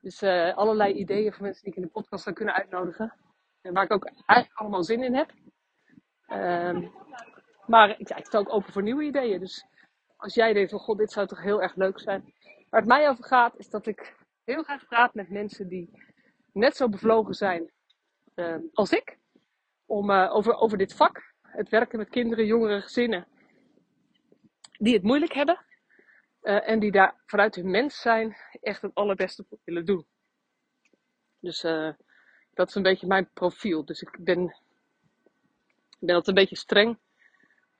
Dus 0.00 0.22
uh, 0.22 0.56
allerlei 0.56 0.94
ideeën 0.94 1.32
van 1.32 1.42
mensen 1.42 1.62
die 1.62 1.72
ik 1.72 1.78
in 1.78 1.84
de 1.84 1.92
podcast 1.92 2.22
zou 2.22 2.34
kunnen 2.34 2.54
uitnodigen. 2.54 3.14
En 3.60 3.72
waar 3.72 3.84
ik 3.84 3.92
ook 3.92 4.04
eigenlijk 4.04 4.60
allemaal 4.60 4.84
zin 4.84 5.02
in 5.02 5.14
heb. 5.14 5.32
Um, 6.28 6.92
maar 7.70 7.98
ik 7.98 8.26
sta 8.26 8.38
ook 8.38 8.52
open 8.52 8.72
voor 8.72 8.82
nieuwe 8.82 9.04
ideeën. 9.04 9.40
Dus 9.40 9.64
als 10.16 10.34
jij 10.34 10.52
denkt 10.52 10.70
van 10.70 10.78
god, 10.78 10.98
dit 10.98 11.12
zou 11.12 11.26
toch 11.26 11.42
heel 11.42 11.62
erg 11.62 11.74
leuk 11.74 12.00
zijn. 12.00 12.34
Waar 12.70 12.80
het 12.80 12.88
mij 12.88 13.08
over 13.08 13.24
gaat, 13.24 13.56
is 13.56 13.68
dat 13.68 13.86
ik 13.86 14.16
heel 14.44 14.62
graag 14.62 14.86
praat 14.86 15.14
met 15.14 15.30
mensen 15.30 15.68
die 15.68 15.90
net 16.52 16.76
zo 16.76 16.88
bevlogen 16.88 17.34
zijn 17.34 17.70
uh, 18.34 18.56
als 18.72 18.92
ik. 18.92 19.18
Om, 19.86 20.10
uh, 20.10 20.34
over, 20.34 20.54
over 20.54 20.78
dit 20.78 20.94
vak. 20.94 21.34
Het 21.42 21.68
werken 21.68 21.98
met 21.98 22.08
kinderen, 22.08 22.46
jongeren, 22.46 22.82
gezinnen. 22.82 23.26
Die 24.78 24.94
het 24.94 25.02
moeilijk 25.02 25.32
hebben. 25.32 25.64
Uh, 26.42 26.68
en 26.68 26.78
die 26.78 26.90
daar 26.92 27.20
vanuit 27.26 27.54
hun 27.54 27.70
mens 27.70 28.00
zijn 28.00 28.36
echt 28.60 28.82
het 28.82 28.94
allerbeste 28.94 29.44
voor 29.48 29.58
willen 29.64 29.84
doen. 29.84 30.06
Dus 31.40 31.64
uh, 31.64 31.92
dat 32.54 32.68
is 32.68 32.74
een 32.74 32.82
beetje 32.82 33.06
mijn 33.06 33.30
profiel. 33.32 33.84
Dus 33.84 34.02
ik 34.02 34.16
ben, 34.20 34.56
ben 35.98 36.14
altijd 36.14 36.28
een 36.28 36.42
beetje 36.42 36.56
streng. 36.56 36.98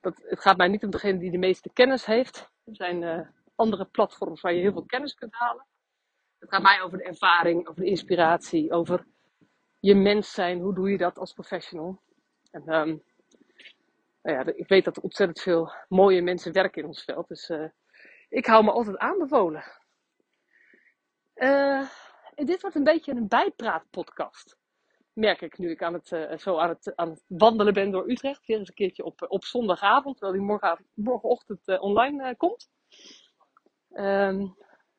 Dat, 0.01 0.21
het 0.25 0.39
gaat 0.39 0.57
mij 0.57 0.67
niet 0.67 0.83
om 0.83 0.89
degene 0.89 1.17
die 1.17 1.31
de 1.31 1.37
meeste 1.37 1.69
kennis 1.73 2.05
heeft. 2.05 2.51
Er 2.63 2.75
zijn 2.75 3.01
uh, 3.01 3.27
andere 3.55 3.85
platforms 3.85 4.41
waar 4.41 4.53
je 4.53 4.61
heel 4.61 4.71
veel 4.71 4.85
kennis 4.85 5.13
kunt 5.13 5.33
halen. 5.33 5.65
Het 6.39 6.49
gaat 6.49 6.61
mij 6.61 6.81
over 6.81 6.97
de 6.97 7.03
ervaring, 7.03 7.67
over 7.67 7.81
de 7.81 7.89
inspiratie, 7.89 8.71
over 8.71 9.05
je 9.79 9.95
mens 9.95 10.33
zijn. 10.33 10.59
Hoe 10.59 10.73
doe 10.73 10.91
je 10.91 10.97
dat 10.97 11.17
als 11.17 11.33
professional? 11.33 12.01
En 12.51 12.73
um, 12.73 13.03
nou 14.21 14.37
ja, 14.37 14.53
ik 14.55 14.67
weet 14.67 14.85
dat 14.85 14.97
er 14.97 15.03
ontzettend 15.03 15.41
veel 15.41 15.71
mooie 15.87 16.21
mensen 16.21 16.53
werken 16.53 16.81
in 16.81 16.87
ons 16.87 17.03
veld. 17.03 17.27
Dus 17.27 17.49
uh, 17.49 17.69
ik 18.29 18.45
hou 18.45 18.63
me 18.63 18.71
altijd 18.71 18.97
aanbevolen. 18.97 19.63
Uh, 21.35 21.89
dit 22.35 22.61
wordt 22.61 22.75
een 22.75 22.83
beetje 22.83 23.11
een 23.11 23.27
bijpraatpodcast. 23.27 24.57
Merk 25.13 25.41
ik 25.41 25.57
nu 25.57 25.69
ik 25.69 25.83
aan 25.83 25.93
het, 25.93 26.11
uh, 26.11 26.37
zo 26.37 26.57
aan 26.57 26.69
het, 26.69 27.23
wandelen 27.27 27.73
ben 27.73 27.91
door 27.91 28.09
Utrecht. 28.09 28.45
Weer 28.45 28.57
eens 28.57 28.67
een 28.67 28.73
keertje 28.75 29.03
op, 29.03 29.25
op 29.27 29.43
zondagavond, 29.43 30.17
terwijl 30.17 30.37
die 30.37 30.75
morgenochtend 30.93 31.79
online 31.79 32.35
komt. 32.35 32.69
Um, 33.93 34.55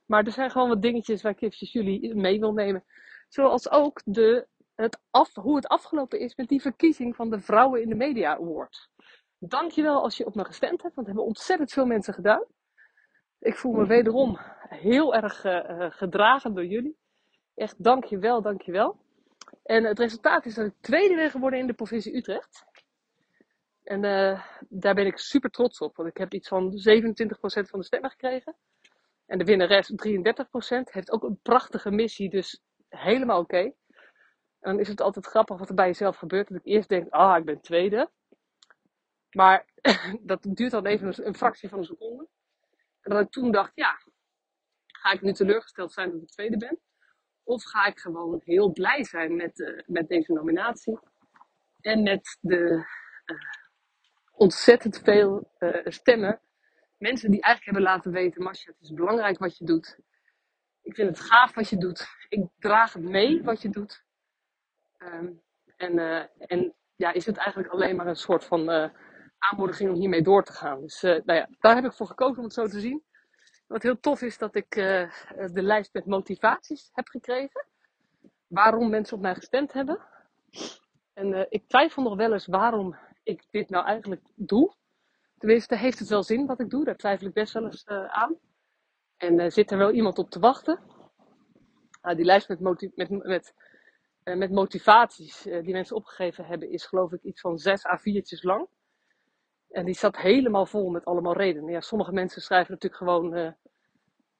maar 0.07 0.25
er 0.25 0.33
zijn 0.33 0.50
gewoon 0.50 0.69
wat 0.69 0.83
dingetjes 0.83 1.23
waar 1.23 1.33
ik 1.33 1.40
eventjes 1.40 1.73
jullie 1.73 2.14
mee 2.14 2.40
wil 2.40 2.52
nemen. 2.52 2.85
Zoals 3.28 3.71
ook 3.71 4.00
de, 4.04 4.47
het 4.75 5.00
af, 5.11 5.35
hoe 5.35 5.57
het 5.57 5.69
afgelopen 5.69 6.19
is 6.19 6.35
met 6.35 6.49
die 6.49 6.61
verkiezing 6.61 7.16
van 7.16 7.31
de 7.31 7.40
Vrouwen 7.40 7.83
in 7.83 7.88
de 7.88 7.95
Media 7.95 8.37
Award. 8.37 8.90
Dankjewel 9.38 10.02
als 10.02 10.16
je 10.16 10.26
op 10.26 10.35
me 10.35 10.45
gestemd 10.45 10.83
hebt, 10.83 10.95
want 10.95 11.07
hebben 11.07 11.25
ontzettend 11.25 11.73
veel 11.73 11.87
mensen 11.87 12.14
gedaan. 12.14 12.45
Ik 13.38 13.57
voel 13.57 13.73
me 13.73 13.87
wederom 13.87 14.38
heel 14.69 15.14
erg 15.14 15.40
gedragen 15.97 16.54
door 16.54 16.66
jullie. 16.66 16.97
Echt 17.54 17.85
dankjewel, 17.85 18.42
dankjewel. 18.42 19.00
En 19.62 19.85
het 19.85 19.99
resultaat 19.99 20.47
is 20.47 20.54
dat 20.54 20.66
ik 20.66 20.75
tweede 20.80 21.14
ben 21.14 21.30
geworden 21.30 21.59
in 21.59 21.66
de 21.66 21.73
provincie 21.73 22.16
Utrecht. 22.16 22.64
En 23.82 24.04
uh, 24.04 24.47
daar 24.68 24.94
ben 24.94 25.06
ik 25.06 25.18
super 25.18 25.50
trots 25.50 25.78
op, 25.78 25.97
want 25.97 26.09
ik 26.09 26.16
heb 26.16 26.32
iets 26.32 26.49
van 26.49 26.73
27% 26.73 26.73
van 27.68 27.78
de 27.78 27.85
stemmen 27.85 28.11
gekregen. 28.11 28.56
En 29.26 29.38
de 29.38 29.44
winnares 29.44 29.92
33% 29.92 29.94
heeft 30.82 31.11
ook 31.11 31.23
een 31.23 31.40
prachtige 31.42 31.90
missie, 31.90 32.30
dus 32.30 32.62
helemaal 32.88 33.40
oké. 33.40 33.73
En 34.62 34.71
dan 34.71 34.80
is 34.80 34.88
het 34.88 35.00
altijd 35.00 35.26
grappig 35.26 35.59
wat 35.59 35.68
er 35.68 35.75
bij 35.75 35.87
jezelf 35.87 36.16
gebeurt. 36.16 36.49
Dat 36.49 36.59
ik 36.59 36.64
eerst 36.64 36.88
denk, 36.88 37.11
ah, 37.11 37.38
ik 37.38 37.44
ben 37.44 37.61
tweede. 37.61 38.11
Maar 39.30 39.66
dat 40.30 40.42
duurt 40.42 40.71
dan 40.71 40.87
even 40.87 41.26
een 41.26 41.35
fractie 41.35 41.68
van 41.68 41.78
een 41.78 41.85
seconde. 41.85 42.28
En 43.00 43.11
dat 43.14 43.21
ik 43.21 43.30
toen 43.30 43.50
dacht, 43.50 43.73
ja, 43.75 44.00
ga 44.87 45.12
ik 45.12 45.23
nu 45.23 45.32
teleurgesteld 45.32 45.92
zijn 45.92 46.11
dat 46.11 46.23
ik 46.23 46.28
tweede 46.28 46.56
ben? 46.56 46.78
Of 47.52 47.64
ga 47.64 47.87
ik 47.87 47.99
gewoon 47.99 48.40
heel 48.44 48.73
blij 48.73 49.04
zijn 49.04 49.37
met, 49.37 49.59
uh, 49.59 49.80
met 49.87 50.09
deze 50.09 50.32
nominatie? 50.32 50.99
En 51.80 52.02
met 52.02 52.38
de 52.40 52.87
uh, 53.26 53.37
ontzettend 54.32 55.00
veel 55.04 55.50
uh, 55.59 55.76
stemmen. 55.85 56.40
Mensen 56.99 57.30
die 57.30 57.40
eigenlijk 57.42 57.76
hebben 57.76 57.94
laten 57.94 58.12
weten, 58.12 58.42
Masja, 58.42 58.73
het 58.73 58.80
is 58.80 58.92
belangrijk 58.92 59.38
wat 59.38 59.59
je 59.59 59.64
doet. 59.64 59.99
Ik 60.82 60.94
vind 60.94 61.09
het 61.09 61.21
gaaf 61.21 61.54
wat 61.54 61.68
je 61.68 61.76
doet. 61.76 62.09
Ik 62.28 62.47
draag 62.59 62.92
het 62.92 63.02
mee 63.02 63.42
wat 63.42 63.62
je 63.62 63.68
doet. 63.68 64.04
Um, 64.99 65.42
en, 65.76 65.99
en 66.38 66.75
ja, 66.97 67.12
is 67.12 67.26
het 67.26 67.37
eigenlijk 67.37 67.73
alleen 67.73 67.97
maar 67.97 68.06
een 68.06 68.16
soort 68.16 68.44
van 68.44 68.90
aanmoediging 69.38 69.90
om 69.90 69.97
hiermee 69.97 70.23
door 70.23 70.44
te 70.44 70.52
gaan. 70.52 70.80
Dus 70.80 71.02
nou 71.02 71.32
ja, 71.32 71.49
daar 71.61 71.75
heb 71.75 71.85
ik 71.85 71.92
voor 71.92 72.06
gekozen 72.06 72.38
om 72.38 72.44
het 72.44 72.52
zo 72.52 72.66
te 72.66 72.80
zien. 72.80 73.04
Wat 73.72 73.82
heel 73.82 74.00
tof 74.00 74.22
is 74.22 74.38
dat 74.38 74.54
ik 74.54 74.76
uh, 74.76 75.10
de 75.52 75.62
lijst 75.62 75.92
met 75.92 76.06
motivaties 76.06 76.90
heb 76.92 77.08
gekregen. 77.08 77.66
Waarom 78.46 78.90
mensen 78.90 79.16
op 79.16 79.22
mij 79.22 79.34
gestemd 79.34 79.72
hebben. 79.72 79.98
En 81.12 81.32
uh, 81.32 81.44
ik 81.48 81.68
twijfel 81.68 82.02
nog 82.02 82.16
wel 82.16 82.32
eens 82.32 82.46
waarom 82.46 82.96
ik 83.22 83.44
dit 83.50 83.70
nou 83.70 83.84
eigenlijk 83.84 84.22
doe. 84.34 84.74
Tenminste, 85.38 85.76
heeft 85.76 85.98
het 85.98 86.08
wel 86.08 86.22
zin 86.22 86.46
wat 86.46 86.60
ik 86.60 86.70
doe? 86.70 86.84
Daar 86.84 86.96
twijfel 86.96 87.26
ik 87.26 87.32
best 87.32 87.52
wel 87.52 87.64
eens 87.64 87.86
aan. 87.86 88.36
En 89.16 89.52
zit 89.52 89.70
er 89.70 89.78
wel 89.78 89.90
iemand 89.90 90.18
op 90.18 90.30
te 90.30 90.38
wachten? 90.38 90.78
Nou, 92.02 92.16
die 92.16 92.24
lijst 92.24 92.48
met, 92.48 92.60
met, 92.60 93.54
met, 94.22 94.50
motivaties 94.50 95.42
die 95.42 95.72
mensen 95.72 95.96
opgegeven 95.96 96.44
hebben 96.44 96.70
is 96.70 96.86
geloof 96.86 97.12
ik 97.12 97.22
iets 97.22 97.40
van 97.40 97.58
6 97.58 97.82
A4'tjes 97.86 98.40
lang. 98.40 98.68
En 99.72 99.84
die 99.84 99.94
zat 99.94 100.16
helemaal 100.16 100.66
vol 100.66 100.90
met 100.90 101.04
allemaal 101.04 101.36
redenen. 101.36 101.70
Ja, 101.70 101.80
sommige 101.80 102.12
mensen 102.12 102.42
schrijven 102.42 102.72
natuurlijk 102.72 103.02
gewoon 103.02 103.36
uh, 103.36 103.50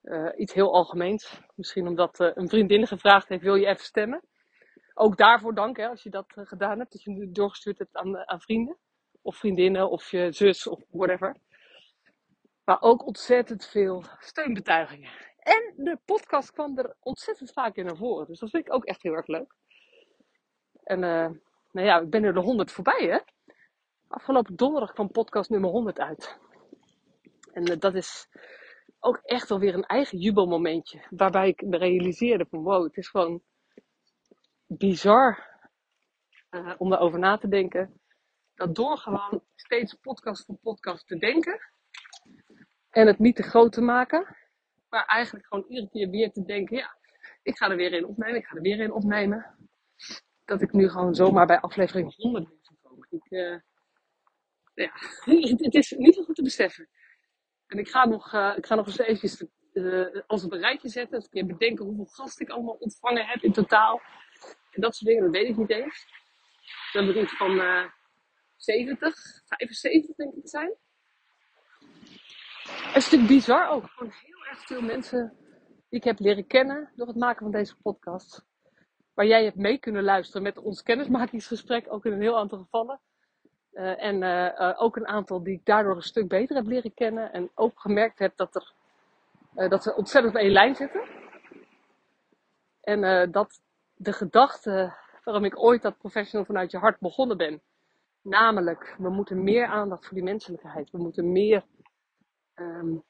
uh, 0.03 0.29
iets 0.37 0.53
heel 0.53 0.75
algemeens. 0.75 1.41
Misschien 1.55 1.87
omdat 1.87 2.21
uh, 2.21 2.31
een 2.35 2.49
vriendin 2.49 2.87
gevraagd 2.87 3.29
heeft, 3.29 3.43
wil 3.43 3.55
je 3.55 3.67
even 3.67 3.85
stemmen? 3.85 4.23
Ook 4.95 5.17
daarvoor 5.17 5.55
dank 5.55 5.77
hè, 5.77 5.89
als 5.89 6.03
je 6.03 6.11
dat 6.11 6.27
gedaan 6.29 6.79
hebt. 6.79 6.93
Dat 6.93 7.03
je 7.03 7.11
nu 7.11 7.33
doorgestuurd 7.33 7.79
hebt 7.79 7.97
aan, 7.97 8.29
aan 8.29 8.41
vrienden. 8.41 8.77
Of 9.23 9.37
vriendinnen, 9.37 9.91
of 9.91 10.11
je 10.11 10.33
zus, 10.33 10.67
of 10.67 10.81
whatever. 10.91 11.37
Maar 12.65 12.83
ook 12.83 13.07
ontzettend 13.07 13.67
veel 13.67 14.05
steunbetuigingen. 14.19 15.11
En 15.39 15.73
de 15.77 15.99
podcast 16.05 16.53
kwam 16.53 16.79
er 16.79 16.97
ontzettend 17.01 17.53
vaak 17.53 17.77
in 17.77 17.85
naar 17.85 17.97
voren. 17.97 18.27
Dus 18.27 18.39
dat 18.39 18.51
vind 18.51 18.67
ik 18.67 18.75
ook 18.75 18.85
echt 18.85 19.03
heel 19.03 19.15
erg 19.15 19.27
leuk. 19.27 19.55
En 20.85 21.01
nou 21.73 21.87
ja, 21.87 22.01
ik 22.01 22.11
ben 22.11 22.25
er 22.25 22.35
de 22.35 22.41
honderd 22.41 22.71
voorbij 22.71 23.07
hè. 23.07 23.19
Afgelopen 24.13 24.57
donderdag 24.57 24.93
kwam 24.93 25.11
podcast 25.11 25.51
nummer 25.51 25.71
100 25.71 25.99
uit. 25.99 26.39
En 27.53 27.71
uh, 27.71 27.79
dat 27.79 27.95
is 27.95 28.29
ook 28.99 29.17
echt 29.17 29.49
wel 29.49 29.59
weer 29.59 29.75
een 29.75 29.87
eigen 29.87 30.19
jubelmomentje. 30.19 31.07
Waarbij 31.11 31.49
ik 31.49 31.63
me 31.63 31.77
realiseerde 31.77 32.47
van 32.51 32.63
wow, 32.63 32.85
het 32.85 32.97
is 32.97 33.09
gewoon 33.09 33.43
bizar 34.67 35.59
uh, 36.51 36.75
om 36.79 36.91
daarover 36.91 37.19
na 37.19 37.37
te 37.37 37.49
denken. 37.49 38.01
Dat 38.55 38.75
door 38.75 38.99
gewoon 38.99 39.43
steeds 39.55 39.95
podcast 39.95 40.45
voor 40.45 40.57
podcast 40.57 41.07
te 41.07 41.19
denken. 41.19 41.61
En 42.91 43.07
het 43.07 43.19
niet 43.19 43.37
te 43.37 43.43
groot 43.43 43.73
te 43.73 43.81
maken. 43.81 44.37
Maar 44.89 45.05
eigenlijk 45.05 45.47
gewoon 45.47 45.65
iedere 45.69 45.89
keer 45.89 46.11
weer 46.11 46.33
te 46.33 46.45
denken. 46.45 46.77
Ja, 46.77 46.97
ik 47.43 47.57
ga 47.57 47.71
er 47.71 47.77
weer 47.77 47.93
in 47.93 48.07
opnemen. 48.07 48.37
Ik 48.37 48.47
ga 48.47 48.57
er 48.57 48.63
weer 48.63 48.81
in 48.81 48.93
opnemen. 48.93 49.57
Dat 50.45 50.63
ik 50.63 50.73
nu 50.73 50.89
gewoon 50.89 51.15
zomaar 51.15 51.47
bij 51.47 51.61
aflevering 51.61 52.17
100 52.17 52.45
ben 52.49 52.59
gekomen. 52.63 53.07
Ik, 53.11 53.31
uh, 53.31 53.57
ja, 54.75 54.91
het 55.65 55.75
is 55.75 55.91
niet 55.91 56.15
zo 56.15 56.23
goed 56.23 56.35
te 56.35 56.43
beseffen. 56.43 56.89
En 57.67 57.79
ik 57.79 57.89
ga 57.89 58.07
nog, 58.07 58.33
uh, 58.33 58.53
ik 58.57 58.67
ga 58.67 58.75
nog 58.75 58.87
eens 58.87 58.99
even 58.99 59.51
uh, 59.73 60.21
als 60.27 60.43
een 60.43 60.61
rijtje 60.61 60.89
zetten. 60.89 61.21
Dat 61.21 61.29
ik 61.31 61.47
bedenken 61.47 61.85
hoeveel 61.85 62.05
gasten 62.05 62.47
ik 62.47 62.53
allemaal 62.53 62.77
ontvangen 62.79 63.27
heb 63.27 63.43
in 63.43 63.53
totaal. 63.53 64.01
En 64.71 64.81
dat 64.81 64.95
soort 64.97 65.11
dingen, 65.11 65.23
dat 65.23 65.33
weet 65.33 65.49
ik 65.49 65.57
niet 65.57 65.71
eens. 65.71 66.07
Dan 66.93 67.07
heb 67.07 67.17
ik 67.17 67.29
van 67.29 67.51
uh, 67.51 67.85
70, 68.57 69.15
75 69.47 70.17
denk 70.17 70.35
ik 70.35 70.43
te 70.43 70.49
zijn. 70.49 70.75
Het 72.63 72.97
is 72.97 73.05
natuurlijk 73.05 73.33
bizar 73.33 73.69
ook. 73.69 73.91
Gewoon 73.91 74.13
heel 74.23 74.47
erg 74.51 74.67
veel 74.67 74.83
mensen 74.83 75.37
die 75.89 75.99
ik 75.99 76.05
heb 76.05 76.19
leren 76.19 76.47
kennen 76.47 76.93
door 76.97 77.07
het 77.07 77.17
maken 77.17 77.43
van 77.43 77.53
deze 77.53 77.77
podcast. 77.83 78.47
Waar 79.15 79.27
jij 79.27 79.45
hebt 79.45 79.57
mee 79.57 79.79
kunnen 79.79 80.03
luisteren 80.03 80.43
met 80.43 80.59
ons 80.59 80.83
kennismakingsgesprek, 80.83 81.93
ook 81.93 82.05
in 82.05 82.13
een 82.13 82.21
heel 82.21 82.39
aantal 82.39 82.59
gevallen. 82.59 83.01
Uh, 83.73 84.03
en 84.03 84.23
uh, 84.23 84.59
uh, 84.59 84.83
ook 84.83 84.97
een 84.97 85.07
aantal 85.07 85.43
die 85.43 85.55
ik 85.55 85.65
daardoor 85.65 85.97
een 85.97 86.03
stuk 86.03 86.29
beter 86.29 86.57
heb 86.57 86.67
leren 86.67 86.95
kennen. 86.95 87.33
En 87.33 87.51
ook 87.55 87.81
gemerkt 87.81 88.19
heb 88.19 88.37
dat, 88.37 88.55
er, 88.55 89.69
dat 89.69 89.83
ze 89.83 89.95
ontzettend 89.95 90.35
op 90.35 90.41
één 90.41 90.53
lijn 90.53 90.75
zitten. 90.75 91.03
En 92.81 93.31
dat 93.31 93.61
de 93.95 94.13
gedachte 94.13 94.95
waarom 95.25 95.45
ik 95.45 95.59
ooit 95.63 95.83
dat 95.83 95.99
professional 95.99 96.47
vanuit 96.47 96.71
je 96.71 96.79
hart 96.79 97.01
begonnen 97.01 97.37
ben. 97.37 97.63
Namelijk, 98.23 98.95
we 98.99 99.11
moeten 99.11 99.43
meer 99.43 99.67
aandacht 99.67 100.07
voor 100.07 100.15
die 100.15 100.25
menselijkheid. 100.25 100.91
We 100.91 100.99
moeten 100.99 101.33
meer 101.33 101.65
um, 102.55 103.03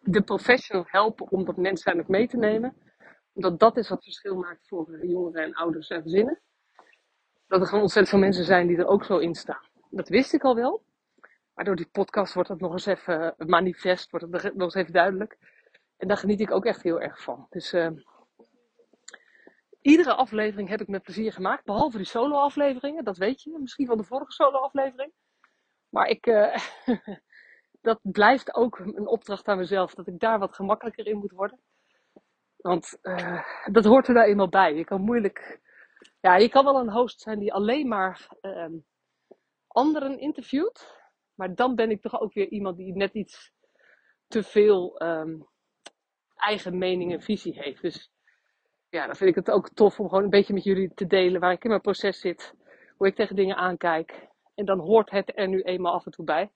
de 0.00 0.22
professional 0.22 0.84
helpen 0.86 1.30
om 1.30 1.44
dat 1.44 1.56
mens 1.56 1.82
zijn 1.82 2.00
ook 2.00 2.08
mee 2.08 2.28
te 2.28 2.36
nemen. 2.36 2.76
Omdat 3.32 3.58
dat 3.58 3.76
is 3.76 3.88
wat 3.88 4.04
verschil 4.04 4.36
maakt 4.36 4.68
voor 4.68 5.06
jongeren 5.06 5.42
en 5.42 5.54
ouders 5.54 5.88
en 5.88 6.02
gezinnen 6.02 6.40
dat 7.48 7.60
er 7.60 7.66
gewoon 7.66 7.82
ontzettend 7.82 8.08
veel 8.08 8.24
mensen 8.24 8.44
zijn 8.44 8.66
die 8.66 8.76
er 8.76 8.86
ook 8.86 9.04
zo 9.04 9.18
in 9.18 9.34
staan. 9.34 9.66
Dat 9.90 10.08
wist 10.08 10.32
ik 10.32 10.42
al 10.42 10.54
wel. 10.54 10.82
Maar 11.54 11.64
door 11.64 11.76
die 11.76 11.88
podcast 11.92 12.34
wordt 12.34 12.48
dat 12.48 12.60
nog 12.60 12.72
eens 12.72 12.86
even 12.86 13.34
manifest, 13.36 14.10
wordt 14.10 14.32
het 14.32 14.54
nog 14.54 14.62
eens 14.62 14.74
even 14.74 14.92
duidelijk. 14.92 15.38
En 15.96 16.08
daar 16.08 16.16
geniet 16.16 16.40
ik 16.40 16.50
ook 16.50 16.64
echt 16.64 16.82
heel 16.82 17.00
erg 17.00 17.22
van. 17.22 17.46
Dus 17.50 17.72
uh, 17.72 17.88
iedere 19.80 20.14
aflevering 20.14 20.68
heb 20.68 20.80
ik 20.80 20.88
met 20.88 21.02
plezier 21.02 21.32
gemaakt. 21.32 21.64
Behalve 21.64 21.96
die 21.96 22.06
solo-afleveringen, 22.06 23.04
dat 23.04 23.16
weet 23.16 23.42
je. 23.42 23.58
Misschien 23.58 23.86
van 23.86 23.96
de 23.96 24.04
vorige 24.04 24.32
solo-aflevering. 24.32 25.12
Maar 25.88 26.06
ik, 26.06 26.26
uh, 26.26 26.56
dat 27.88 27.98
blijft 28.02 28.54
ook 28.54 28.78
een 28.78 29.06
opdracht 29.06 29.48
aan 29.48 29.58
mezelf. 29.58 29.94
Dat 29.94 30.06
ik 30.06 30.18
daar 30.18 30.38
wat 30.38 30.54
gemakkelijker 30.54 31.06
in 31.06 31.18
moet 31.18 31.32
worden. 31.32 31.60
Want 32.56 32.98
uh, 33.02 33.42
dat 33.72 33.84
hoort 33.84 34.08
er 34.08 34.14
nou 34.14 34.26
eenmaal 34.26 34.48
bij. 34.48 34.74
Je 34.74 34.84
kan 34.84 35.00
moeilijk 35.00 35.60
ja, 36.28 36.36
je 36.36 36.48
kan 36.48 36.64
wel 36.64 36.80
een 36.80 36.92
host 36.92 37.20
zijn 37.20 37.38
die 37.38 37.52
alleen 37.52 37.88
maar 37.88 38.28
um, 38.40 38.84
anderen 39.66 40.18
interviewt. 40.18 40.96
Maar 41.34 41.54
dan 41.54 41.74
ben 41.74 41.90
ik 41.90 42.00
toch 42.00 42.20
ook 42.20 42.32
weer 42.32 42.48
iemand 42.48 42.76
die 42.76 42.96
net 42.96 43.14
iets 43.14 43.52
te 44.26 44.42
veel 44.42 45.02
um, 45.02 45.46
eigen 46.34 46.78
mening 46.78 47.12
en 47.12 47.22
visie 47.22 47.60
heeft. 47.60 47.82
Dus 47.82 48.10
ja, 48.88 49.06
dan 49.06 49.16
vind 49.16 49.30
ik 49.30 49.36
het 49.36 49.50
ook 49.50 49.68
tof 49.68 50.00
om 50.00 50.08
gewoon 50.08 50.24
een 50.24 50.30
beetje 50.30 50.54
met 50.54 50.64
jullie 50.64 50.94
te 50.94 51.06
delen 51.06 51.40
waar 51.40 51.52
ik 51.52 51.62
in 51.62 51.70
mijn 51.70 51.80
proces 51.80 52.20
zit. 52.20 52.54
Hoe 52.96 53.06
ik 53.06 53.14
tegen 53.14 53.36
dingen 53.36 53.56
aankijk. 53.56 54.28
En 54.54 54.64
dan 54.64 54.78
hoort 54.78 55.10
het 55.10 55.32
er 55.34 55.48
nu 55.48 55.62
eenmaal 55.62 55.92
af 55.92 56.06
en 56.06 56.12
toe 56.12 56.24
bij. 56.24 56.52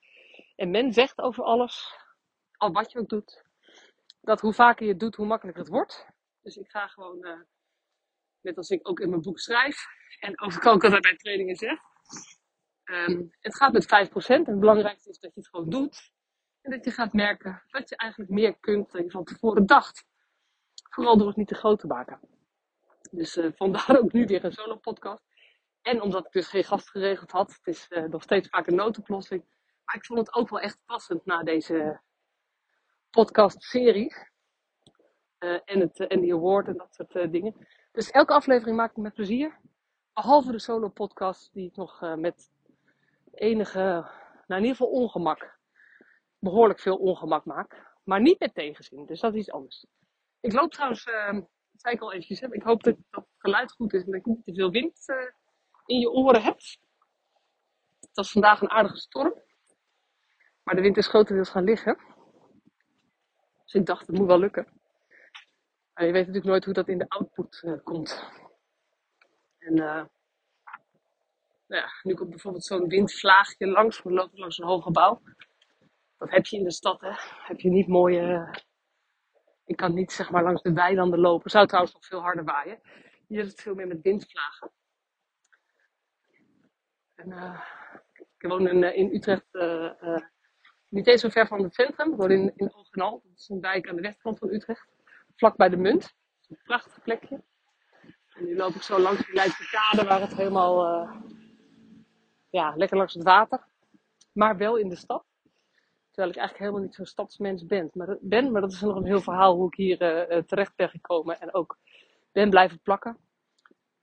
En 0.57 0.71
men 0.71 0.93
zegt 0.93 1.21
over 1.21 1.45
alles, 1.45 1.97
al 2.57 2.73
wat 2.73 2.93
je 2.93 2.99
ook 2.99 3.09
doet, 3.09 3.45
dat 4.21 4.41
hoe 4.41 4.53
vaker 4.53 4.85
je 4.85 4.91
het 4.91 5.01
doet, 5.01 5.17
hoe 5.17 5.27
makkelijker 5.27 5.63
het 5.63 5.73
wordt. 5.73 6.07
Dus 6.43 6.57
ik 6.57 6.71
ga 6.71 6.87
gewoon, 6.87 7.19
uh, 7.21 7.41
net 8.43 8.57
als 8.57 8.71
ik 8.71 8.89
ook 8.89 9.01
in 9.01 9.09
mijn 9.09 9.23
boek 9.23 9.39
schrijf 9.39 9.87
en 10.21 10.41
ook 10.41 10.67
altijd 10.67 11.03
bij 11.03 11.17
trainingen 11.17 11.57
zeg. 11.57 11.79
Um, 12.85 13.31
het 13.41 13.57
gaat 13.57 13.73
met 13.73 13.85
5% 13.85 13.89
en 14.27 14.45
het 14.45 14.61
belangrijkste 14.61 15.11
is 15.11 15.19
dat 15.19 15.35
je 15.35 15.41
het 15.41 15.49
gewoon 15.49 15.71
doet. 15.71 16.13
En 16.61 16.71
dat 16.71 16.85
je 16.85 16.91
gaat 16.91 17.13
merken 17.13 17.63
dat 17.67 17.89
je 17.89 17.97
eigenlijk 17.97 18.31
meer 18.31 18.59
kunt 18.61 18.93
dan 18.93 19.03
je 19.03 19.11
van 19.11 19.25
tevoren 19.25 19.67
dacht. 19.67 20.05
Vooral 20.91 21.19
door 21.19 21.27
het 21.27 21.37
niet 21.37 21.49
te 21.49 21.55
groot 21.55 21.79
te 21.79 21.87
maken. 21.87 22.21
Dus 23.11 23.37
uh, 23.37 23.53
vandaar 23.55 23.99
ook 23.99 24.13
nu 24.13 24.27
weer 24.27 24.45
een 24.45 24.53
solo 24.53 24.77
podcast. 24.77 25.25
En 25.83 26.01
omdat 26.01 26.27
ik 26.27 26.33
dus 26.33 26.47
geen 26.47 26.65
gast 26.65 26.91
geregeld 26.91 27.31
had. 27.31 27.53
Het 27.53 27.67
is 27.67 27.87
uh, 27.89 28.05
nog 28.05 28.23
steeds 28.23 28.49
vaak 28.49 28.67
een 28.67 28.75
noodoplossing. 28.75 29.45
Maar 29.85 29.97
ik 29.97 30.05
vond 30.05 30.19
het 30.19 30.35
ook 30.35 30.49
wel 30.49 30.61
echt 30.61 30.79
passend 30.85 31.25
na 31.25 31.43
deze 31.43 32.01
podcast-serie. 33.11 34.15
Uh, 35.39 35.61
en, 35.65 35.81
het, 35.81 36.07
en 36.07 36.21
die 36.21 36.33
award 36.33 36.67
en 36.67 36.77
dat 36.77 36.95
soort 36.95 37.33
dingen. 37.33 37.67
Dus 37.93 38.11
elke 38.11 38.33
aflevering 38.33 38.77
maak 38.77 38.91
ik 38.91 38.97
met 38.97 39.15
plezier. 39.15 39.59
Behalve 40.13 40.53
de 40.53 40.59
solo 40.59 40.89
podcast 40.89 41.53
die 41.53 41.67
ik 41.67 41.77
nog 41.77 42.17
met 42.17 42.51
enige, 43.33 43.79
nou 44.47 44.61
in 44.61 44.67
ieder 44.67 44.77
geval 44.77 44.89
ongemak, 44.89 45.59
behoorlijk 46.39 46.81
veel 46.81 46.97
ongemak 46.97 47.45
maak. 47.45 47.91
Maar 48.05 48.21
niet 48.21 48.39
met 48.39 48.55
tegenzin, 48.55 49.07
dus 49.07 49.21
dat 49.21 49.35
is 49.35 49.41
iets 49.41 49.51
anders. 49.51 49.87
Ik 50.41 50.53
loop 50.53 50.73
trouwens, 50.73 51.07
uh, 51.07 51.33
dat 51.33 51.81
zei 51.81 51.95
ik 51.95 52.01
al 52.01 52.13
eventjes, 52.13 52.41
hè, 52.41 52.55
ik 52.55 52.63
hoop 52.63 52.83
dat, 52.83 52.97
dat, 53.11 53.25
het 53.25 53.41
geluid 53.41 53.73
goed 53.73 53.93
is 53.93 54.05
en 54.05 54.11
dat 54.11 54.21
ik 54.21 54.27
niet 54.27 54.45
te 54.45 54.55
veel 54.55 54.71
wind 54.71 55.09
uh, 55.09 55.17
in 55.87 55.99
je 55.99 56.11
oren 56.11 56.43
heb. 56.43 56.59
Het 58.01 58.11
was 58.13 58.33
vandaag 58.33 58.61
een 58.61 58.71
aardige 58.71 58.97
storm, 58.97 59.35
maar 60.63 60.75
de 60.75 60.81
wind 60.81 60.97
is 60.97 61.07
grotendeels 61.07 61.51
gaan 61.51 61.65
liggen. 61.65 61.99
Dus 63.65 63.75
ik 63.75 63.87
dacht, 63.87 64.07
het 64.07 64.17
moet 64.17 64.27
wel 64.27 64.39
lukken. 64.39 64.82
Maar 66.03 66.11
je 66.11 66.17
weet 66.17 66.27
natuurlijk 66.27 66.53
nooit 66.53 66.65
hoe 66.65 66.75
dat 66.75 66.89
in 66.89 66.99
de 66.99 67.09
output 67.09 67.63
uh, 67.65 67.79
komt. 67.83 68.31
En 69.59 69.77
uh, 69.77 70.05
nou 71.67 71.83
ja, 71.83 71.89
nu 72.03 72.15
komt 72.15 72.31
bijvoorbeeld 72.31 72.65
zo'n 72.65 72.89
windvlaagje 72.89 73.67
langs, 73.67 74.03
we 74.03 74.11
lopen 74.11 74.39
langs 74.39 74.59
een 74.59 74.67
hoog 74.67 74.83
gebouw. 74.83 75.23
Dat 76.19 76.31
heb 76.31 76.47
je 76.47 76.57
in 76.57 76.65
de 76.65 76.73
stad, 76.73 77.01
hè. 77.01 77.13
Heb 77.47 77.61
je 77.61 77.71
niet 77.71 77.89
mooie... 77.89 78.59
Ik 79.65 79.77
kan 79.77 79.95
niet 79.95 80.13
zeg 80.13 80.31
maar 80.31 80.43
langs 80.43 80.63
de 80.63 80.73
weilanden 80.73 81.19
lopen. 81.19 81.51
Zou 81.51 81.67
trouwens 81.67 81.95
nog 81.95 82.07
veel 82.07 82.21
harder 82.21 82.45
waaien. 82.45 82.81
Hier 83.27 83.41
is 83.41 83.51
het 83.51 83.61
veel 83.61 83.75
meer 83.75 83.87
met 83.87 84.03
windvlagen. 84.03 84.71
En, 87.15 87.61
ik 88.39 88.49
woon 88.49 88.69
in, 88.69 88.95
in 88.95 89.15
Utrecht, 89.15 89.47
niet 90.89 91.07
eens 91.07 91.21
zo 91.21 91.29
ver 91.29 91.47
van 91.47 91.63
het 91.63 91.75
centrum. 91.75 92.11
Ik 92.11 92.17
woon 92.17 92.31
in, 92.31 92.53
in 92.57 92.75
Oogenal. 92.75 93.23
Dat 93.25 93.39
is 93.39 93.49
een 93.49 93.61
wijk 93.61 93.89
aan 93.89 93.97
de 93.97 94.03
westkant 94.03 94.39
van 94.39 94.49
Utrecht. 94.49 94.92
Vlak 95.37 95.57
bij 95.57 95.69
de 95.69 95.77
Munt. 95.77 96.15
Een 96.49 96.59
prachtig 96.65 97.03
plekje. 97.03 97.43
En 98.29 98.45
nu 98.45 98.57
loop 98.57 98.75
ik 98.75 98.83
zo 98.83 98.99
langs 98.99 99.27
de 99.27 99.33
Leidse 99.33 99.69
kade 99.71 100.09
waar 100.09 100.21
het 100.21 100.37
helemaal 100.37 101.09
ja, 102.51 102.73
lekker 102.77 102.97
langs 102.97 103.15
het 103.15 103.23
water. 103.23 103.65
Maar 104.33 104.57
wel 104.57 104.77
in 104.77 104.89
de 104.89 104.97
stad. 104.97 105.25
Terwijl 106.11 106.33
ik 106.33 106.39
eigenlijk 106.39 106.59
helemaal 106.59 106.81
niet 106.81 106.95
zo'n 106.95 107.07
stadsmens 107.07 107.67
ben. 107.67 107.91
Maar, 107.93 108.07
dat, 108.07 108.19
ben. 108.21 108.53
maar 108.53 108.61
dat 108.61 108.73
is 108.73 108.81
nog 108.81 108.97
een 108.97 109.05
heel 109.05 109.21
verhaal 109.21 109.57
hoe 109.57 109.67
ik 109.67 109.75
hier 109.75 110.31
uh, 110.33 110.43
terecht 110.43 110.77
ben 110.77 110.89
gekomen. 110.89 111.41
En 111.41 111.55
ook 111.55 111.79
ben 112.33 112.51
blijven 112.51 112.81
plakken. 112.81 113.19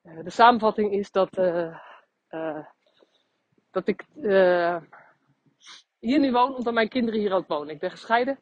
De 0.01 0.29
samenvatting 0.29 0.91
is 0.91 1.11
dat, 1.11 1.33
dat 3.71 3.87
ik 3.87 4.05
hier 5.99 6.19
nu 6.19 6.31
woon 6.31 6.55
omdat 6.55 6.73
mijn 6.73 6.89
kinderen 6.89 7.19
hier 7.19 7.33
ook 7.33 7.47
wonen. 7.47 7.73
Ik 7.73 7.79
ben 7.79 7.91
gescheiden. 7.91 8.39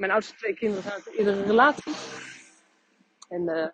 Mijn 0.00 0.12
oudste 0.12 0.36
twee 0.36 0.54
kinderen 0.54 0.82
zijn 0.82 0.94
uit 0.94 1.06
een 1.06 1.12
eerdere 1.12 1.42
relatie. 1.42 1.94
En 3.28 3.44
nou 3.44 3.72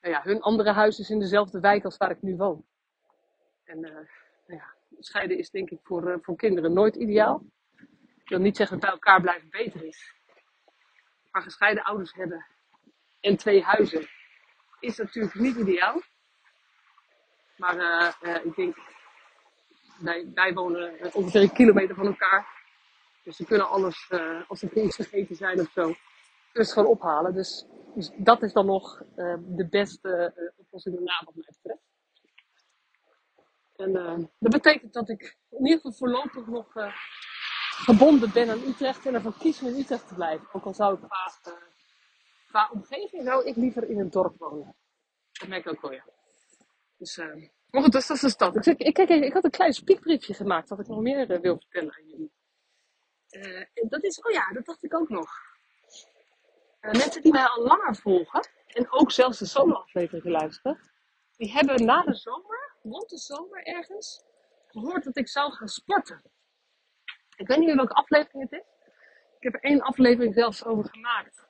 ja, 0.00 0.22
hun 0.22 0.40
andere 0.40 0.72
huis 0.72 0.98
is 0.98 1.10
in 1.10 1.18
dezelfde 1.18 1.60
wijk 1.60 1.84
als 1.84 1.96
waar 1.96 2.10
ik 2.10 2.22
nu 2.22 2.36
woon. 2.36 2.64
En 3.64 3.80
nou 3.80 4.06
ja, 4.46 4.74
scheiden 4.98 5.38
is 5.38 5.50
denk 5.50 5.70
ik 5.70 5.78
voor, 5.82 6.08
uh, 6.08 6.16
voor 6.20 6.36
kinderen 6.36 6.72
nooit 6.72 6.96
ideaal. 6.96 7.44
Ik 8.22 8.28
wil 8.28 8.38
niet 8.38 8.56
zeggen 8.56 8.80
dat 8.80 8.84
bij 8.84 8.94
elkaar 8.94 9.20
blijven 9.20 9.50
beter 9.50 9.84
is. 9.84 10.14
Maar 11.30 11.42
gescheiden 11.42 11.84
ouders 11.84 12.12
hebben 12.12 12.46
en 13.20 13.36
twee 13.36 13.62
huizen 13.62 14.08
is 14.80 14.96
natuurlijk 14.96 15.34
niet 15.34 15.56
ideaal. 15.56 16.02
Maar 17.56 17.76
ik 18.44 18.54
denk, 18.56 18.76
wij, 19.98 20.30
wij 20.34 20.52
wonen 20.52 21.14
ongeveer 21.14 21.42
een 21.42 21.52
kilometer 21.52 21.94
van 21.94 22.06
elkaar. 22.06 22.53
Dus 23.24 23.36
ze 23.36 23.44
kunnen 23.44 23.68
alles, 23.68 24.10
als 24.48 24.62
er 24.62 24.76
iets 24.76 24.96
vergeten 24.96 25.36
zijn 25.36 25.60
of 25.60 25.70
zo, 25.70 25.94
dus 26.52 26.72
gewoon 26.72 26.88
ophalen. 26.88 27.34
Dus, 27.34 27.66
dus 27.94 28.10
dat 28.16 28.42
is 28.42 28.52
dan 28.52 28.66
nog 28.66 29.02
de 29.38 29.66
beste 29.70 30.34
oplossing 30.56 30.94
daarna 30.94 31.22
wat 31.24 31.34
mij 31.34 31.44
betreft. 31.62 31.82
En 33.76 33.90
uh, 33.90 34.26
dat 34.38 34.52
betekent 34.52 34.92
dat 34.92 35.08
ik 35.08 35.38
in 35.50 35.64
ieder 35.64 35.76
geval 35.76 35.92
voorlopig 35.92 36.46
nog 36.46 36.74
uh, 36.76 36.92
gebonden 37.86 38.32
ben 38.32 38.50
aan 38.50 38.62
Utrecht 38.62 39.06
en 39.06 39.14
ervoor 39.14 39.38
kies 39.38 39.62
om 39.62 39.68
in 39.68 39.78
Utrecht 39.78 40.08
te 40.08 40.14
blijven. 40.14 40.48
Ook 40.52 40.64
al 40.64 40.74
zou 40.74 40.94
ik 40.94 41.02
uh, 41.02 41.52
qua 42.46 42.70
omgeving 42.72 43.24
zou 43.24 43.44
ik 43.44 43.56
liever 43.56 43.88
in 43.88 44.00
een 44.00 44.10
dorp 44.10 44.38
wonen. 44.38 44.76
Dat 45.32 45.48
merk 45.48 45.64
ik 45.64 45.72
ook 45.72 45.80
wel, 45.80 45.92
ja. 45.92 46.04
Dus, 46.96 47.16
maar 47.70 47.82
goed, 47.82 47.92
dus 47.92 48.06
dat 48.06 48.16
is 48.16 48.22
de 48.22 48.28
stad. 48.28 48.66
Ik, 48.66 48.78
ik, 48.78 48.94
kijk, 48.94 49.08
ik 49.08 49.32
had 49.32 49.44
een 49.44 49.50
klein 49.50 49.72
spiekbriefje 49.72 50.34
gemaakt 50.34 50.68
dat 50.68 50.80
ik 50.80 50.86
nog 50.86 51.00
meer 51.00 51.40
wil 51.40 51.58
vertellen 51.58 51.94
aan 51.94 52.06
jullie. 52.06 52.32
En 53.74 53.88
dat 53.88 54.02
is, 54.04 54.20
oh 54.20 54.32
ja, 54.32 54.52
dat 54.52 54.64
dacht 54.64 54.84
ik 54.84 54.94
ook 54.94 55.08
nog. 55.08 55.30
mensen 56.80 57.22
die 57.22 57.32
mij 57.32 57.44
al 57.44 57.62
langer 57.62 57.96
volgen 57.96 58.48
en 58.66 58.92
ook 58.92 59.10
zelfs 59.10 59.38
de 59.38 59.46
solo-aflevering 59.46 60.24
luisteren, 60.24 60.90
die 61.36 61.52
hebben 61.52 61.84
na 61.84 62.02
de 62.02 62.14
zomer 62.14 62.72
rond 62.82 63.10
de 63.10 63.18
zomer 63.18 63.62
ergens 63.62 64.24
gehoord 64.66 65.04
dat 65.04 65.16
ik 65.16 65.28
zou 65.28 65.52
gaan 65.52 65.68
sporten. 65.68 66.22
Ik 67.36 67.46
weet 67.46 67.58
niet 67.58 67.66
meer 67.66 67.76
welke 67.76 67.94
aflevering 67.94 68.50
het 68.50 68.60
is. 68.60 68.66
Ik 69.38 69.52
heb 69.52 69.54
er 69.54 69.70
één 69.70 69.80
aflevering 69.80 70.34
zelfs 70.34 70.64
over 70.64 70.90
gemaakt. 70.90 71.46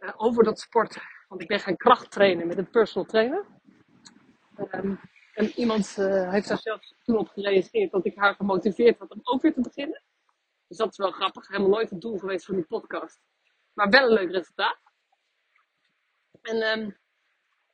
Uh, 0.00 0.12
over 0.16 0.44
dat 0.44 0.60
sporten. 0.60 1.02
Want 1.28 1.40
ik 1.40 1.48
ben 1.48 1.60
gaan 1.60 1.76
kracht 1.76 2.10
trainen 2.10 2.46
met 2.46 2.58
een 2.58 2.70
personal 2.70 3.08
trainer. 3.08 3.46
Um, 4.72 5.00
en 5.34 5.46
iemand 5.46 5.96
uh, 5.98 6.30
heeft 6.30 6.48
daar 6.48 6.58
zelfs 6.58 6.94
toen 7.02 7.18
op 7.18 7.28
gereageerd 7.28 7.90
dat 7.90 8.06
ik 8.06 8.16
haar 8.16 8.34
gemotiveerd 8.34 8.98
had 8.98 9.10
om 9.10 9.20
ook 9.22 9.42
weer 9.42 9.54
te 9.54 9.60
beginnen. 9.60 10.02
Dus 10.68 10.76
dat 10.76 10.90
is 10.90 10.96
wel 10.96 11.10
grappig. 11.10 11.48
Helemaal 11.48 11.70
nooit 11.70 11.90
het 11.90 12.00
doel 12.00 12.18
geweest 12.18 12.46
van 12.46 12.54
die 12.54 12.64
podcast. 12.64 13.20
Maar 13.72 13.88
wel 13.88 14.02
een 14.02 14.12
leuk 14.12 14.30
resultaat. 14.30 14.78
En 16.42 16.62
um, 16.62 16.98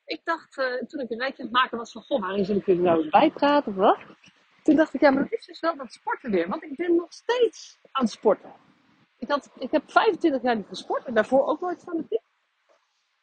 ik 0.05 0.21
dacht, 0.25 0.57
uh, 0.57 0.83
toen 0.83 1.01
ik 1.01 1.11
een 1.11 1.19
rijtje 1.19 1.43
aan 1.43 1.49
het 1.49 1.57
maken 1.57 1.79
was 1.79 1.93
van, 1.93 2.03
goh, 2.03 2.21
waarin 2.21 2.45
zullen 2.45 2.63
we 2.65 2.75
nou 2.75 3.03
eens 3.03 3.11
bijpraten 3.11 3.73
of 3.73 3.79
wat? 3.79 3.99
Toen 4.63 4.77
dacht 4.77 4.95
ik, 4.95 5.01
ja, 5.01 5.11
maar 5.11 5.23
dat 5.23 5.33
is 5.33 5.47
dus 5.47 5.61
wel 5.61 5.77
dat 5.77 5.93
sporten 5.93 6.31
weer. 6.31 6.49
Want 6.49 6.63
ik 6.63 6.77
ben 6.77 6.97
nog 6.97 7.13
steeds 7.13 7.79
aan 7.93 8.05
het 8.05 8.13
sporten. 8.13 8.53
Ik, 9.17 9.31
had, 9.31 9.51
ik 9.59 9.71
heb 9.71 9.91
25 9.91 10.43
jaar 10.43 10.57
niet 10.57 10.69
gesport 10.69 11.05
en 11.05 11.15
daarvoor 11.15 11.47
ook 11.47 11.61
nooit 11.61 11.85
tip. 12.09 12.23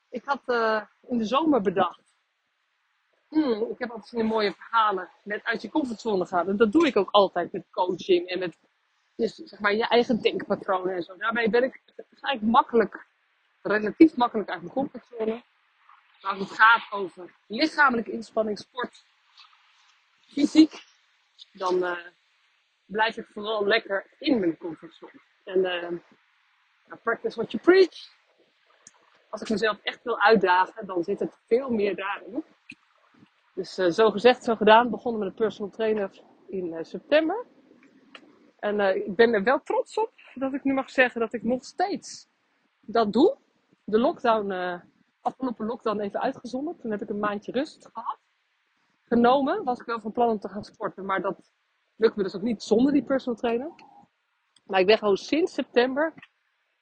Ik 0.10 0.25
had 0.25 0.41
uh, 0.45 0.82
in 1.01 1.17
de 1.17 1.25
zomer 1.25 1.62
bedacht. 1.62 2.15
Hmm, 3.27 3.69
ik 3.69 3.80
heb 3.80 3.89
altijd 3.89 4.08
zo'n 4.08 4.25
mooie 4.25 4.53
verhalen 4.53 5.10
met 5.23 5.43
uit 5.43 5.62
je 5.62 5.69
comfortzone 5.69 6.25
gaan. 6.25 6.47
En 6.47 6.58
dat 6.58 6.71
doe 6.71 6.88
ik 6.88 6.95
ook 6.95 7.12
altijd 7.12 7.51
met 7.51 7.69
coaching 7.71 8.27
en 8.27 8.39
met 8.39 8.58
dus, 9.17 9.36
zeg 9.36 9.60
maar, 9.60 9.73
je 9.73 9.88
eigen 9.88 10.21
denkpatronen 10.21 10.95
en 10.95 11.03
zo. 11.03 11.17
Daarmee 11.17 11.49
ben 11.49 11.63
ik 11.63 11.82
eigenlijk 12.21 12.41
makkelijk, 12.41 13.06
relatief 13.62 14.15
makkelijk 14.15 14.49
uit 14.49 14.62
mijn 14.62 14.73
comfortzone 14.73 15.43
als 16.21 16.39
het 16.39 16.51
gaat 16.51 16.91
over 16.91 17.36
lichamelijke 17.47 18.12
inspanning, 18.12 18.60
sport, 18.60 19.03
fysiek, 20.27 20.84
dan 21.51 21.84
uh, 21.84 21.97
blijf 22.86 23.17
ik 23.17 23.27
vooral 23.34 23.65
lekker 23.65 24.06
in 24.19 24.39
mijn 24.39 24.58
comfortzone. 24.58 25.21
En 25.43 25.60
uh, 25.60 26.97
practice 27.03 27.36
what 27.36 27.51
you 27.51 27.63
preach. 27.63 28.15
Als 29.30 29.41
ik 29.41 29.49
mezelf 29.49 29.80
echt 29.84 30.03
wil 30.03 30.19
uitdagen, 30.19 30.86
dan 30.86 31.03
zit 31.03 31.19
het 31.19 31.38
veel 31.47 31.69
meer 31.69 31.95
daarin. 31.95 32.43
Dus 33.53 33.80
uh, 33.80 33.89
zo 33.89 34.12
gezegd, 34.12 34.43
zo 34.43 34.56
gedaan. 34.56 34.89
Begonnen 34.89 35.19
met 35.19 35.30
een 35.30 35.36
personal 35.36 35.71
trainer 35.71 36.21
in 36.47 36.86
september. 36.86 37.45
En 38.60 38.80
ik 38.96 39.15
ben 39.15 39.34
er 39.34 39.43
wel 39.43 39.62
trots 39.63 39.98
op 39.98 40.12
dat 40.36 40.54
ik 40.54 40.63
nu 40.63 40.74
mag 40.74 40.89
zeggen 40.89 41.22
dat 41.22 41.34
ik 41.34 41.43
nog 41.43 41.63
steeds 41.65 42.28
dat 42.82 43.13
doe. 43.13 43.38
De 43.84 44.00
lockdown 44.00 44.82
afgelopen 45.22 45.65
lockdown 45.65 46.00
even 46.00 46.22
uitgezonderd. 46.22 46.80
Toen 46.80 46.91
heb 46.91 47.02
ik 47.02 47.10
een 47.10 47.20
maandje 47.20 47.52
rust 47.52 47.89
gehad. 47.93 48.20
Genomen. 49.04 49.63
Was 49.63 49.80
ik 49.80 49.86
wel 49.86 50.00
van 50.00 50.12
plan 50.12 50.30
om 50.30 50.39
te 50.39 50.50
gaan 50.50 50.63
sporten. 50.63 51.06
Maar 51.06 51.22
dat 51.22 51.52
lukte 51.96 52.17
me 52.17 52.24
dus 52.24 52.36
ook 52.36 52.41
niet 52.41 52.63
zonder 52.63 52.93
die 52.93 53.04
personal 53.04 53.39
trainer. 53.39 53.72
Maar 54.65 54.80
ik 54.80 54.86
ben 54.86 54.98
gewoon 54.98 55.17
sinds 55.17 55.54
september 55.54 56.13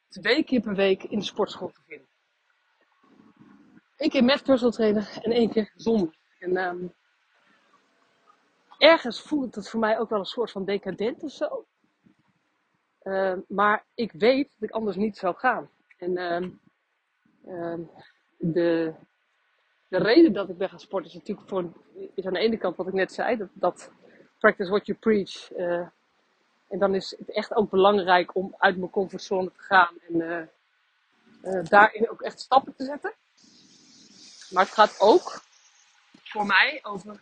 twee 0.08 0.44
keer 0.44 0.62
per 0.62 0.76
week 0.76 1.04
in 1.04 1.20
de 1.20 1.26
sportschool 1.26 1.70
te 1.70 1.82
vinden. 1.86 2.08
Eén 3.98 4.10
keer 4.10 4.24
met 4.24 4.44
personal 4.44 4.72
trainer 4.72 5.20
en 5.22 5.32
één 5.32 5.50
keer 5.50 5.72
zonder. 5.76 6.18
En 6.40 6.58
ehm, 6.58 6.88
ergens 8.78 9.22
voelt 9.22 9.56
het 9.56 9.70
voor 9.70 9.80
mij 9.80 10.00
ook 10.00 10.10
wel 10.10 10.20
een 10.20 10.26
soort 10.26 10.52
van 10.52 10.66
decadent 10.66 11.24
of 11.24 11.32
zo. 11.32 11.66
Ehm, 13.02 13.40
maar 13.48 13.86
ik 13.94 14.12
weet 14.12 14.50
dat 14.60 14.70
ik 14.70 14.76
anders 14.76 14.96
niet 14.96 15.18
zou 15.18 15.36
gaan. 15.36 15.70
En 15.98 16.18
ehm, 16.18 16.50
ehm, 17.46 17.82
de, 18.38 18.94
de 19.88 19.98
reden 19.98 20.34
dat 20.34 20.50
ik 20.50 20.58
ben 20.58 20.70
gaan 20.70 20.80
sporten 20.80 21.10
is 21.10 21.16
natuurlijk 21.18 21.50
voor, 21.50 21.72
is 22.14 22.26
aan 22.26 22.34
de 22.34 22.40
ene 22.40 22.58
kant 22.58 22.76
wat 22.76 22.88
ik 22.88 22.94
net 22.94 23.14
zei, 23.14 23.38
dat, 23.38 23.50
dat 23.54 23.92
practice 24.40 24.70
what 24.70 24.86
you 24.86 24.98
preach. 24.98 25.52
eh, 25.52 25.88
en 26.68 26.80
dan 26.80 26.96
is 26.96 27.16
het 27.18 27.32
echt 27.32 27.56
ook 27.56 27.70
belangrijk 27.70 28.36
om 28.36 28.56
uit 28.58 28.78
mijn 28.78 28.92
comfortzone 28.92 29.52
te 29.52 29.62
gaan 29.62 29.96
en 30.10 30.22
eh, 30.22 30.42
eh, 31.42 31.66
daarin 31.66 32.10
ook 32.10 32.22
echt 32.22 32.40
stappen 32.40 32.76
te 32.76 32.86
zetten. 32.86 33.14
Maar 34.50 34.64
het 34.64 34.74
gaat 34.74 35.00
ook 35.00 35.42
voor 36.24 36.46
mij 36.46 36.80
over 36.84 37.20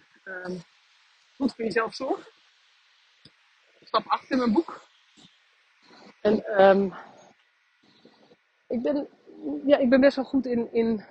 goed 1.44 1.56
voor 1.56 1.66
jezelf 1.66 1.96
zorgen. 1.96 2.32
Stap 3.84 4.06
8 4.08 4.30
in 4.30 4.38
mijn 4.38 4.54
boek. 4.54 4.82
En 6.22 6.46
ehm, 6.46 6.90
ik, 8.68 8.82
ben, 8.82 9.10
ja, 9.66 9.78
ik 9.78 9.90
ben 9.90 10.02
best 10.02 10.16
wel 10.16 10.26
goed 10.26 10.46
in, 10.46 10.74
in 10.74 11.04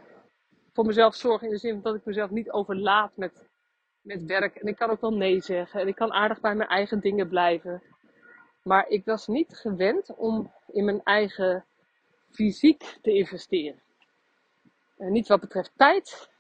voor 0.73 0.87
mezelf 0.87 1.15
zorgen 1.15 1.47
in 1.47 1.53
de 1.53 1.59
zin 1.59 1.83
dat 1.83 1.95
ik 1.95 2.05
mezelf 2.05 2.31
niet 2.31 2.51
overlaat 2.51 3.17
met, 3.17 3.49
met 4.01 4.25
werk. 4.25 4.57
En 4.57 4.67
ik 4.67 4.77
kan 4.77 4.91
ook 4.91 5.01
wel 5.01 5.15
nee 5.15 5.41
zeggen. 5.41 5.81
En 5.81 5.89
ik 5.89 5.95
kan 5.95 6.13
aardig 6.13 6.41
bij 6.41 6.55
mijn 6.55 6.69
eigen 6.69 7.01
dingen 7.01 7.29
blijven. 7.29 7.83
Maar 8.63 8.89
ik 8.89 9.05
was 9.05 9.27
niet 9.27 9.57
gewend 9.57 10.15
om 10.15 10.53
in 10.67 10.85
mijn 10.85 11.03
eigen 11.03 11.65
fysiek 12.31 12.99
te 13.03 13.13
investeren. 13.13 13.83
En 14.97 15.13
niet 15.13 15.29
wat 15.29 15.41
betreft 15.41 15.73
tijd, 15.77 16.31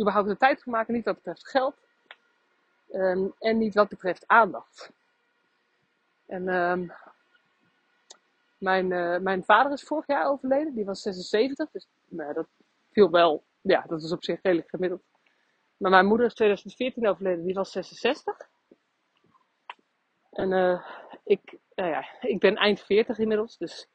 überhaupt 0.00 0.28
de 0.28 0.36
tijd 0.36 0.62
te 0.62 0.70
maken, 0.70 0.94
niet 0.94 1.04
wat 1.04 1.14
betreft 1.14 1.48
geld. 1.48 1.87
Ehm, 2.90 3.26
en 3.38 3.58
niet 3.58 3.74
wat 3.74 3.88
betreft 3.88 4.24
aandacht. 4.26 4.90
En 6.26 6.48
ehm, 6.48 6.88
mijn, 8.58 8.92
eh, 8.92 9.18
mijn 9.18 9.44
vader 9.44 9.72
is 9.72 9.82
vorig 9.82 10.06
jaar 10.06 10.28
overleden, 10.28 10.74
die 10.74 10.84
was 10.84 11.02
76, 11.02 11.70
dus 11.70 11.88
nou, 12.08 12.32
dat 12.32 12.46
viel 12.90 13.10
wel, 13.10 13.44
ja, 13.60 13.84
dat 13.86 14.02
is 14.02 14.12
op 14.12 14.24
zich 14.24 14.38
redelijk 14.42 14.68
gemiddeld. 14.68 15.02
Maar 15.76 15.90
mijn 15.90 16.06
moeder 16.06 16.26
is 16.26 16.34
2014 16.34 17.08
overleden, 17.08 17.44
die 17.44 17.54
was 17.54 17.70
66. 17.70 18.48
En 20.30 20.52
eh, 20.52 20.86
ik, 21.24 21.58
nou 21.74 21.90
ja, 21.90 22.04
ik 22.20 22.38
ben 22.38 22.56
eind 22.56 22.80
40 22.80 23.18
inmiddels, 23.18 23.58
dus 23.58 23.88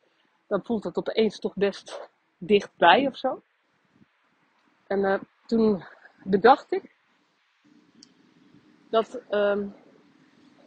dan 0.48 0.66
voelt 0.66 0.84
het 0.84 0.98
opeens 0.98 1.40
toch 1.40 1.56
best 1.56 2.10
dichtbij 2.38 3.08
of 3.08 3.18
zo. 3.18 3.44
En 4.88 5.06
eh, 5.06 5.20
toen 5.46 5.84
bedacht 6.24 6.72
ik 6.72 6.96
dat 8.94 9.20
ehm, 9.30 9.68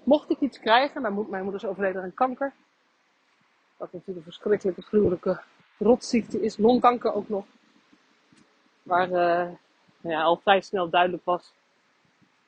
mocht 0.04 0.30
ik 0.30 0.40
iets 0.40 0.58
krijgen, 0.58 1.02
mijn, 1.02 1.14
mo- 1.14 1.26
mijn 1.30 1.42
moeder 1.42 1.62
is 1.62 1.68
overleden 1.68 2.02
aan 2.02 2.14
kanker, 2.14 2.52
wat 3.76 3.92
natuurlijk 3.92 4.26
een 4.26 4.32
verschrikkelijke, 4.32 4.82
gruwelijke 4.82 5.40
rotziekte 5.78 6.42
is, 6.42 6.56
longkanker 6.56 7.12
ook 7.12 7.28
nog, 7.28 7.44
waar 8.82 9.08
nou 9.08 9.58
ja, 10.00 10.22
al 10.22 10.36
vrij 10.36 10.60
snel 10.60 10.88
duidelijk 10.90 11.24
was 11.24 11.52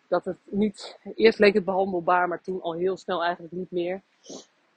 dat 0.08 0.24
het 0.24 0.36
niet, 0.44 0.98
eerst 1.14 1.38
leek 1.38 1.54
het 1.54 1.64
behandelbaar, 1.64 2.28
maar 2.28 2.40
toen 2.40 2.62
al 2.62 2.72
heel 2.72 2.96
snel 2.96 3.24
eigenlijk 3.24 3.52
niet 3.52 3.70
meer. 3.70 4.00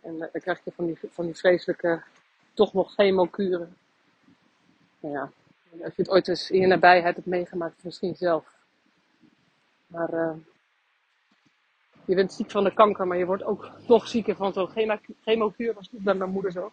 En 0.01 0.13
eh, 0.21 0.27
dan 0.31 0.41
krijg 0.41 0.63
je 0.63 0.71
van 0.71 0.85
die, 0.85 0.99
van 1.09 1.25
die 1.25 1.35
vreselijke, 1.35 2.03
toch 2.53 2.73
nog 2.73 2.93
chemokuren. 2.93 3.77
Nou 4.99 5.13
ja, 5.13 5.31
als 5.83 5.95
je 5.95 6.01
het 6.01 6.09
ooit 6.11 6.27
eens 6.27 6.51
in 6.51 6.61
je 6.61 6.67
nabijheid 6.67 7.15
hebt 7.15 7.27
meegemaakt, 7.27 7.83
misschien 7.83 8.15
zelf. 8.15 8.55
Maar 9.87 10.13
eh, 10.13 10.33
je 12.05 12.15
bent 12.15 12.33
ziek 12.33 12.51
van 12.51 12.63
de 12.63 12.73
kanker, 12.73 13.07
maar 13.07 13.17
je 13.17 13.25
wordt 13.25 13.43
ook 13.43 13.71
nog 13.87 14.07
zieker 14.07 14.35
van 14.35 14.53
zo'n 14.53 14.67
chemo- 14.67 14.99
chemokuur. 15.23 15.73
was 15.73 15.91
niet 15.91 16.03
bij 16.03 16.13
mijn 16.13 16.29
moeder 16.29 16.51
zo. 16.51 16.71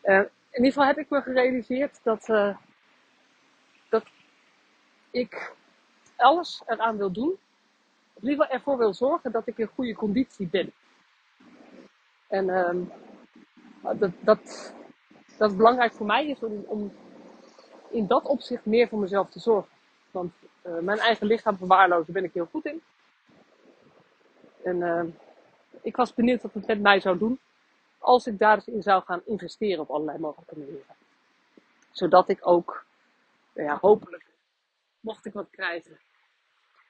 Eh, 0.00 0.16
in 0.50 0.64
ieder 0.64 0.72
geval 0.72 0.86
heb 0.86 0.98
ik 0.98 1.10
me 1.10 1.22
gerealiseerd 1.22 2.00
dat, 2.02 2.28
eh, 2.28 2.56
dat 3.88 4.04
ik 5.10 5.52
alles 6.16 6.62
eraan 6.66 6.96
wil 6.96 7.12
doen. 7.12 7.38
Of 8.12 8.22
geval 8.22 8.46
ervoor 8.46 8.78
wil 8.78 8.94
zorgen 8.94 9.32
dat 9.32 9.46
ik 9.46 9.58
in 9.58 9.66
goede 9.74 9.94
conditie 9.94 10.46
ben. 10.46 10.72
En 12.28 12.50
ehm, 12.50 12.78
dat, 13.98 14.10
dat, 14.20 14.74
dat 15.38 15.56
belangrijk 15.56 15.92
voor 15.92 16.06
mij 16.06 16.26
is 16.26 16.40
om, 16.40 16.64
om 16.66 16.92
in 17.90 18.06
dat 18.06 18.24
opzicht 18.24 18.64
meer 18.64 18.88
voor 18.88 18.98
mezelf 18.98 19.30
te 19.30 19.40
zorgen. 19.40 19.70
Want 20.10 20.32
eh, 20.62 20.78
mijn 20.78 20.98
eigen 20.98 21.26
lichaam 21.26 21.56
verwaarlozen 21.56 22.12
ben 22.12 22.24
ik 22.24 22.34
heel 22.34 22.48
goed 22.50 22.64
in. 22.64 22.82
En 24.62 24.82
ehm, 24.82 25.08
ik 25.82 25.96
was 25.96 26.14
benieuwd 26.14 26.42
wat 26.42 26.54
het 26.54 26.66
met 26.66 26.80
mij 26.80 27.00
zou 27.00 27.18
doen 27.18 27.40
als 27.98 28.26
ik 28.26 28.38
daar 28.38 28.54
eens 28.54 28.66
in 28.66 28.82
zou 28.82 29.02
gaan 29.04 29.22
investeren 29.24 29.80
op 29.80 29.90
allerlei 29.90 30.18
mogelijke 30.18 30.58
manieren. 30.58 30.96
Zodat 31.90 32.28
ik 32.28 32.46
ook, 32.46 32.84
nou 33.54 33.68
ja, 33.68 33.78
hopelijk, 33.80 34.24
mocht 35.00 35.26
ik 35.26 35.32
wat 35.32 35.50
krijgen, 35.50 36.00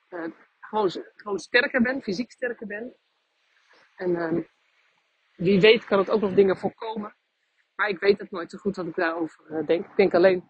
eh, 0.09 0.25
gewoon, 0.61 0.91
gewoon 1.17 1.39
sterker 1.39 1.83
ben, 1.83 2.03
fysiek 2.03 2.31
sterker 2.31 2.67
ben. 2.67 2.95
En 3.97 4.17
ehm, 4.17 4.43
wie 5.37 5.61
weet 5.61 5.85
kan 5.85 5.99
het 5.99 6.11
ook 6.11 6.21
nog 6.21 6.35
dingen 6.35 6.57
voorkomen. 6.57 7.15
Maar 7.75 7.89
ik 7.89 7.99
weet 7.99 8.19
het 8.19 8.31
nooit 8.31 8.51
zo 8.51 8.59
goed 8.59 8.77
wat 8.77 8.87
ik 8.87 8.95
daarover 8.95 9.57
eh, 9.57 9.67
denk. 9.67 9.87
Ik 9.87 9.97
denk 9.97 10.15
alleen, 10.15 10.49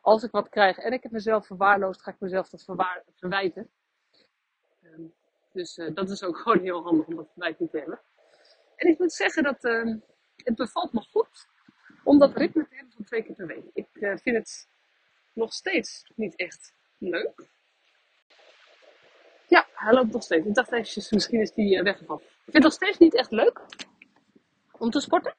als 0.00 0.22
ik 0.22 0.30
wat 0.30 0.48
krijg 0.48 0.78
en 0.78 0.92
ik 0.92 1.02
heb 1.02 1.12
mezelf 1.12 1.46
verwaarloosd, 1.46 2.02
ga 2.02 2.10
ik 2.10 2.20
mezelf 2.20 2.48
dat 2.48 2.64
verwijten. 3.14 3.70
Dus 5.56 5.78
eh, 5.78 5.94
dat 5.94 6.10
is 6.10 6.22
ook 6.22 6.36
gewoon 6.42 6.60
heel 6.60 6.82
handig 6.82 7.06
om 7.06 7.16
dat 7.16 7.28
verwijt 7.32 7.58
te 7.58 7.68
hebben. 7.70 8.00
En 8.76 8.88
ik 8.88 8.98
moet 8.98 9.12
zeggen 9.12 9.42
dat 9.42 9.64
ehm, 9.64 9.98
het 10.36 10.54
bevalt 10.54 10.92
me 10.92 11.00
goed 11.00 11.48
om 12.04 12.18
dat 12.18 12.36
ritme 12.36 12.68
te 12.68 12.74
hebben 12.74 12.92
van 12.92 13.04
twee 13.04 13.22
keer 13.22 13.34
per 13.34 13.46
week. 13.46 13.64
Ik 13.72 13.88
eh, 13.92 14.16
vind 14.16 14.36
het 14.36 14.68
nog 15.32 15.52
steeds 15.52 16.12
niet 16.14 16.36
echt 16.36 16.74
leuk. 16.98 17.48
Ja, 19.48 19.66
hij 19.74 19.92
loopt 19.92 20.12
nog 20.12 20.22
steeds. 20.22 20.46
Ik 20.46 20.54
dacht 20.54 20.72
eventjes, 20.72 21.10
misschien 21.10 21.40
is 21.40 21.52
die 21.52 21.76
eh, 21.76 21.82
weggevallen. 21.82 22.22
Ik 22.22 22.52
vind 22.52 22.54
het 22.54 22.62
nog 22.62 22.72
steeds 22.72 22.98
niet 22.98 23.14
echt 23.14 23.30
leuk 23.30 23.60
om 24.78 24.90
te 24.90 25.00
sporten. 25.00 25.34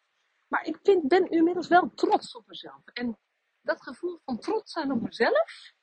Maar 0.48 0.66
ik 0.66 0.80
vind, 0.84 1.08
ben 1.08 1.30
inmiddels 1.30 1.68
wel 1.68 1.92
trots 1.96 2.36
op 2.36 2.48
mezelf. 2.48 2.82
En 2.94 3.18
dat 3.62 3.82
gevoel 3.82 4.20
van 4.26 4.40
trots 4.40 4.72
zijn 4.72 4.92
op 4.92 5.02
mezelf 5.02 5.74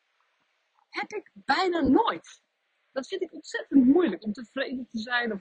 heb 0.89 1.13
ik 1.13 1.31
bijna 1.35 1.81
nooit. 1.81 2.44
Dat 2.95 3.07
vind 3.07 3.23
ik 3.23 3.33
ontzettend 3.33 3.85
moeilijk 3.87 4.25
om 4.25 4.33
tevreden 4.33 4.89
te 4.91 4.99
zijn 4.99 5.33
of 5.33 5.41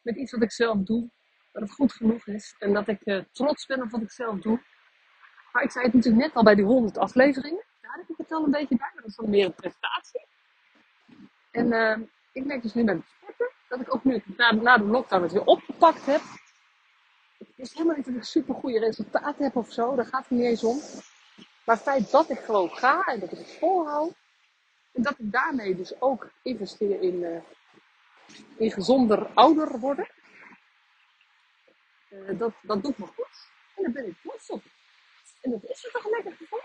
met 0.00 0.16
iets 0.16 0.32
wat 0.32 0.42
ik 0.42 0.52
zelf 0.52 0.78
doe. 0.78 1.10
Dat 1.52 1.62
het 1.62 1.72
goed 1.72 1.92
genoeg 1.92 2.26
is 2.26 2.54
en 2.58 2.72
dat 2.72 2.88
ik 2.88 3.00
eh, 3.00 3.24
trots 3.32 3.66
ben 3.66 3.82
op 3.82 3.90
wat 3.90 4.02
ik 4.02 4.10
zelf 4.10 4.40
doe. 4.40 4.60
Maar 5.52 5.62
ik 5.62 5.70
zei 5.70 5.84
het 5.84 5.94
natuurlijk 5.94 6.24
net 6.24 6.34
al 6.34 6.42
bij 6.42 6.54
die 6.54 6.64
100 6.64 6.98
afleveringen. 6.98 7.64
Daar 7.80 7.96
heb 7.96 8.08
ik 8.08 8.16
het 8.16 8.32
al 8.32 8.44
een 8.44 8.50
beetje 8.50 8.76
bij, 8.76 8.90
maar 8.94 9.02
dat 9.02 9.10
is 9.10 9.16
dan 9.16 9.30
meer 9.30 9.44
een 9.44 9.54
prestatie. 9.54 10.26
En 11.50 11.72
eh, 11.72 11.98
ik 12.32 12.44
merk 12.44 12.62
dus 12.62 12.74
nu 12.74 12.84
met 12.84 12.96
het 12.96 13.06
sporten 13.16 13.50
dat 13.68 13.80
ik 13.80 13.94
ook 13.94 14.04
nu 14.04 14.22
na, 14.36 14.52
na 14.52 14.78
de 14.78 14.84
lockdown 14.84 15.22
het 15.22 15.32
weer 15.32 15.44
opgepakt 15.44 16.06
heb. 16.06 16.20
Het 17.38 17.48
is 17.56 17.72
helemaal 17.72 17.96
niet 17.96 18.06
dat 18.06 18.14
ik 18.14 18.24
super 18.24 18.54
goede 18.54 18.78
resultaten 18.78 19.44
heb 19.44 19.56
of 19.56 19.72
zo, 19.72 19.96
daar 19.96 20.06
gaat 20.06 20.28
het 20.28 20.30
niet 20.30 20.44
eens 20.44 20.64
om. 20.64 20.80
Maar 21.64 21.76
het 21.76 21.84
feit 21.84 22.10
dat 22.10 22.30
ik 22.30 22.38
gewoon 22.38 22.70
ga 22.70 23.04
en 23.04 23.20
dat 23.20 23.32
ik 23.32 23.38
het 23.38 23.56
volhoud. 23.58 24.17
En 24.98 25.04
dat 25.04 25.18
ik 25.18 25.32
daarmee 25.32 25.76
dus 25.76 26.00
ook 26.00 26.30
investeer 26.42 27.00
in, 27.00 27.24
eh, 27.24 27.40
in 28.56 28.70
gezonder 28.70 29.26
ouder 29.34 29.78
worden. 29.78 30.08
Eh, 32.08 32.38
dat, 32.38 32.52
dat 32.62 32.82
doet 32.82 32.98
me 32.98 33.06
goed. 33.06 33.48
En 33.76 33.82
daar 33.82 33.92
ben 33.92 34.06
ik 34.06 34.14
trots 34.22 34.50
op. 34.50 34.62
En 35.40 35.50
dat 35.50 35.64
is 35.64 35.84
er 35.84 35.90
toch 35.90 36.10
lekker 36.10 36.32
gevoel. 36.32 36.60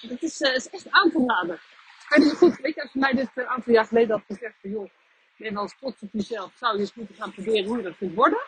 Dat 0.00 0.22
is, 0.22 0.40
eh, 0.40 0.54
is 0.54 0.70
echt 0.70 0.90
aan 0.90 1.10
te 1.10 1.24
raden. 1.26 1.60
Weet 2.08 2.24
niet 2.24 2.34
goed, 2.34 2.56
weet 2.56 2.74
je, 2.74 2.82
als 2.82 2.92
je 2.92 2.98
mij 2.98 3.12
dit 3.12 3.30
een 3.34 3.46
aantal 3.46 3.72
jaar 3.72 3.86
geleden 3.86 4.10
had 4.10 4.24
gezegd 4.26 4.54
van 4.60 4.70
joh, 4.70 4.90
ben 5.36 5.54
wel 5.54 5.62
eens 5.62 5.78
trots 5.78 6.02
op 6.02 6.08
jezelf, 6.12 6.52
zou 6.56 6.74
je 6.74 6.80
eens 6.80 6.94
moeten 6.94 7.14
gaan 7.14 7.32
proberen 7.32 7.64
hoe 7.64 7.76
je 7.76 7.82
dat 7.82 7.96
kunt 7.96 8.14
worden? 8.14 8.42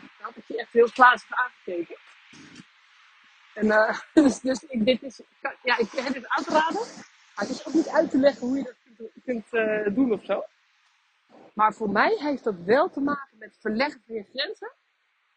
Dan 0.00 0.26
had 0.26 0.36
ik 0.36 0.44
je 0.46 0.58
echt 0.58 0.72
heel 0.72 0.90
plaatselijk 0.92 1.40
aangekeken. 1.40 1.96
En 3.54 3.96
dus, 4.22 4.40
dus 4.40 4.62
ik, 4.62 4.84
dit 4.84 5.02
is, 5.02 5.20
ja, 5.62 5.78
ik 5.78 5.90
heb 5.90 6.12
dit 6.12 6.28
aan 6.28 6.44
te 6.44 6.50
raden. 6.50 7.10
Het 7.34 7.48
is 7.48 7.66
ook 7.66 7.74
niet 7.74 7.88
uit 7.88 8.10
te 8.10 8.18
leggen 8.18 8.46
hoe 8.46 8.56
je 8.56 8.62
dat 8.62 9.10
kunt, 9.24 9.52
eh, 9.52 9.94
doen 9.94 10.12
of 10.12 10.24
zo. 10.24 10.44
Maar 11.54 11.74
voor 11.74 11.90
mij 11.90 12.16
heeft 12.18 12.44
dat 12.44 12.54
wel 12.64 12.90
te 12.90 13.00
maken 13.00 13.38
met 13.38 13.56
verleggen 13.60 14.02
van 14.06 14.14
je 14.14 14.24
grenzen. 14.32 14.72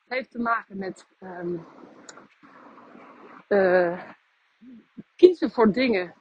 Het 0.04 0.14
heeft 0.14 0.32
te 0.32 0.40
maken 0.40 0.78
met 0.78 1.06
ehm, 1.20 1.58
eh, 3.48 4.12
kiezen 5.16 5.52
voor 5.52 5.72
dingen 5.72 6.14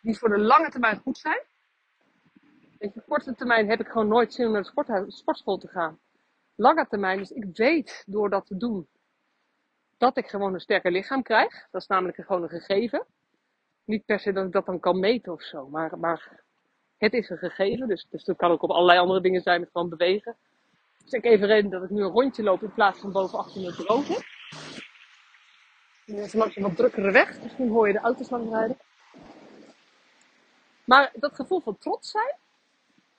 die 0.00 0.18
voor 0.18 0.28
de 0.28 0.38
lange 0.38 0.70
termijn 0.70 0.98
goed 0.98 1.18
zijn. 1.18 1.42
Weet 2.78 2.94
je, 2.94 3.02
korte 3.08 3.34
termijn 3.34 3.68
heb 3.68 3.80
ik 3.80 3.88
gewoon 3.88 4.08
nooit 4.08 4.34
zin 4.34 4.46
om 4.46 4.52
naar 4.52 5.04
de 5.04 5.10
sportschool 5.10 5.58
te 5.58 5.68
gaan. 5.68 5.98
Lange 6.54 6.86
termijn, 6.86 7.18
dus 7.18 7.30
ik 7.30 7.44
weet 7.52 8.02
door 8.06 8.30
dat 8.30 8.46
te 8.46 8.56
doen 8.56 8.88
dat 9.98 10.16
ik 10.16 10.28
gewoon 10.28 10.54
een 10.54 10.60
sterker 10.60 10.92
lichaam 10.92 11.22
krijg. 11.22 11.68
Dat 11.70 11.80
is 11.80 11.86
namelijk 11.86 12.16
gewoon 12.16 12.42
een 12.42 12.48
gegeven. 12.48 13.06
Niet 13.90 14.04
per 14.04 14.20
se 14.20 14.32
dat 14.32 14.46
ik 14.46 14.52
dat 14.52 14.66
dan 14.66 14.80
kan 14.80 15.00
meten 15.00 15.32
of 15.32 15.42
zo. 15.42 15.68
Maar, 15.68 15.98
maar 15.98 16.42
het 16.98 17.12
is 17.12 17.30
een 17.30 17.38
gegeven. 17.38 17.88
Dus, 17.88 18.06
dus 18.10 18.24
dat 18.24 18.36
kan 18.36 18.50
ook 18.50 18.62
op 18.62 18.70
allerlei 18.70 18.98
andere 18.98 19.20
dingen 19.20 19.42
zijn 19.42 19.60
met 19.60 19.70
gewoon 19.72 19.88
bewegen. 19.88 20.36
Dus 21.02 21.12
ik 21.12 21.24
even 21.24 21.46
reden 21.46 21.70
dat 21.70 21.82
ik 21.82 21.90
nu 21.90 22.02
een 22.02 22.10
rondje 22.10 22.42
loop 22.42 22.62
in 22.62 22.72
plaats 22.72 22.98
van 22.98 23.12
boven 23.12 23.38
achter 23.38 23.60
mijn 23.60 23.74
bureau 23.76 24.04
zit. 24.04 24.24
Nu 26.04 26.16
is 26.16 26.32
langs 26.32 26.56
een 26.56 26.62
wat 26.62 26.76
drukkere 26.76 27.10
weg. 27.10 27.42
Misschien 27.42 27.68
hoor 27.68 27.86
je 27.86 27.92
de 27.92 28.00
auto's 28.00 28.30
langs 28.30 28.50
rijden. 28.50 28.78
Maar 30.84 31.12
dat 31.14 31.34
gevoel 31.34 31.60
van 31.60 31.78
trots 31.78 32.10
zijn, 32.10 32.34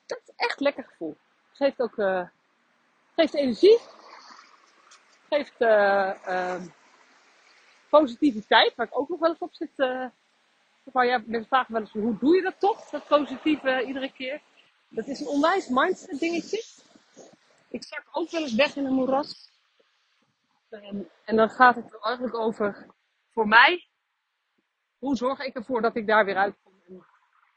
dat 0.05 0.21
is 0.23 0.33
echt 0.35 0.59
een 0.59 0.63
lekker 0.63 0.83
gevoel. 0.83 1.17
Het 1.47 1.57
geeft 1.57 1.81
ook 1.81 1.97
uh, 1.97 2.27
geeft 3.15 3.33
energie. 3.33 3.79
Geeft 5.29 5.61
uh, 5.61 6.61
positiviteit, 7.89 8.75
waar 8.75 8.85
ik 8.85 8.99
ook 8.99 9.09
nog 9.09 9.19
wel 9.19 9.29
eens 9.29 9.39
op 9.39 9.53
zit. 9.53 9.69
Maar 10.83 11.05
ja, 11.05 11.23
mensen 11.25 11.47
vragen 11.47 11.73
wel 11.73 11.81
eens, 11.81 11.91
hoe 11.91 12.17
doe 12.17 12.35
je 12.35 12.41
dat 12.41 12.59
toch? 12.59 12.89
Dat 12.89 13.07
positieve 13.07 13.83
iedere 13.85 14.11
keer. 14.11 14.41
Dat 14.89 15.07
is 15.07 15.19
een 15.19 15.27
onwijs 15.27 15.67
mindset 15.67 16.19
dingetje. 16.19 16.63
Ik 17.69 17.83
zak 17.83 18.03
ook 18.11 18.29
wel 18.29 18.41
eens 18.41 18.55
weg 18.55 18.75
in 18.75 18.85
een 18.85 18.93
moeras. 18.93 19.49
En, 20.69 21.09
en 21.25 21.35
dan 21.35 21.49
gaat 21.49 21.75
het 21.75 21.93
er 21.93 21.99
eigenlijk 21.99 22.35
over, 22.37 22.87
voor 23.31 23.47
mij, 23.47 23.87
hoe 24.97 25.15
zorg 25.15 25.39
ik 25.39 25.55
ervoor 25.55 25.81
dat 25.81 25.95
ik 25.95 26.07
daar 26.07 26.25
weer 26.25 26.37
uitkom? 26.37 26.73
En, 26.87 26.93
nou 26.93 27.05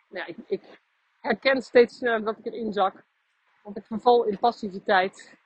ja, 0.08 0.26
ik, 0.26 0.36
ik 0.46 0.80
herken 1.20 1.62
steeds 1.62 1.96
sneller 1.96 2.24
dat 2.24 2.38
ik 2.38 2.46
erin 2.46 2.72
zak. 2.72 3.04
Want 3.62 3.76
ik 3.76 3.84
verval 3.86 4.24
in 4.24 4.38
passiviteit. 4.38 5.36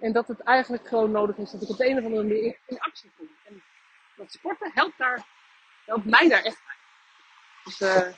En 0.00 0.12
dat 0.12 0.28
het 0.28 0.40
eigenlijk 0.40 0.88
gewoon 0.88 1.10
nodig 1.10 1.36
is 1.36 1.50
dat 1.50 1.62
ik 1.62 1.68
op 1.68 1.76
de 1.76 1.88
een 1.88 1.98
of 1.98 2.04
andere 2.04 2.22
manier 2.22 2.58
in, 2.66 2.78
actie 2.78 3.10
kom. 3.16 3.28
En 3.44 3.62
dat 4.16 4.32
sporten 4.32 4.70
helpt, 4.74 4.98
daar, 4.98 5.26
helpt 5.84 6.04
mij 6.04 6.28
daar 6.28 6.42
echt 6.42 6.64
bij. 6.66 6.75
Dus, 7.66 7.80
uh, 7.80 8.12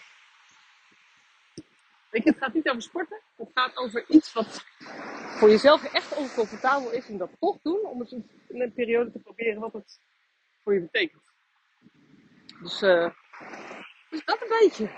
weet 2.10 2.24
je, 2.24 2.30
het 2.30 2.38
gaat 2.38 2.54
niet 2.54 2.68
over 2.68 2.82
sporten. 2.82 3.20
Het 3.36 3.50
gaat 3.54 3.76
over 3.76 4.04
iets 4.08 4.32
wat 4.32 4.64
voor 5.38 5.48
jezelf 5.48 5.92
echt 5.92 6.16
oncomfortabel 6.16 6.90
is. 6.90 7.08
En 7.08 7.18
dat 7.18 7.30
toch 7.40 7.58
doen 7.62 7.80
om 7.80 8.00
het 8.00 8.12
in 8.48 8.60
een 8.60 8.72
periode 8.72 9.10
te 9.10 9.18
proberen 9.18 9.60
wat 9.60 9.72
het 9.72 10.00
voor 10.62 10.74
je 10.74 10.80
betekent. 10.80 11.22
Dus, 12.62 12.82
uh, 12.82 13.10
dus 14.10 14.24
dat 14.24 14.42
een 14.42 14.56
beetje. 14.60 14.90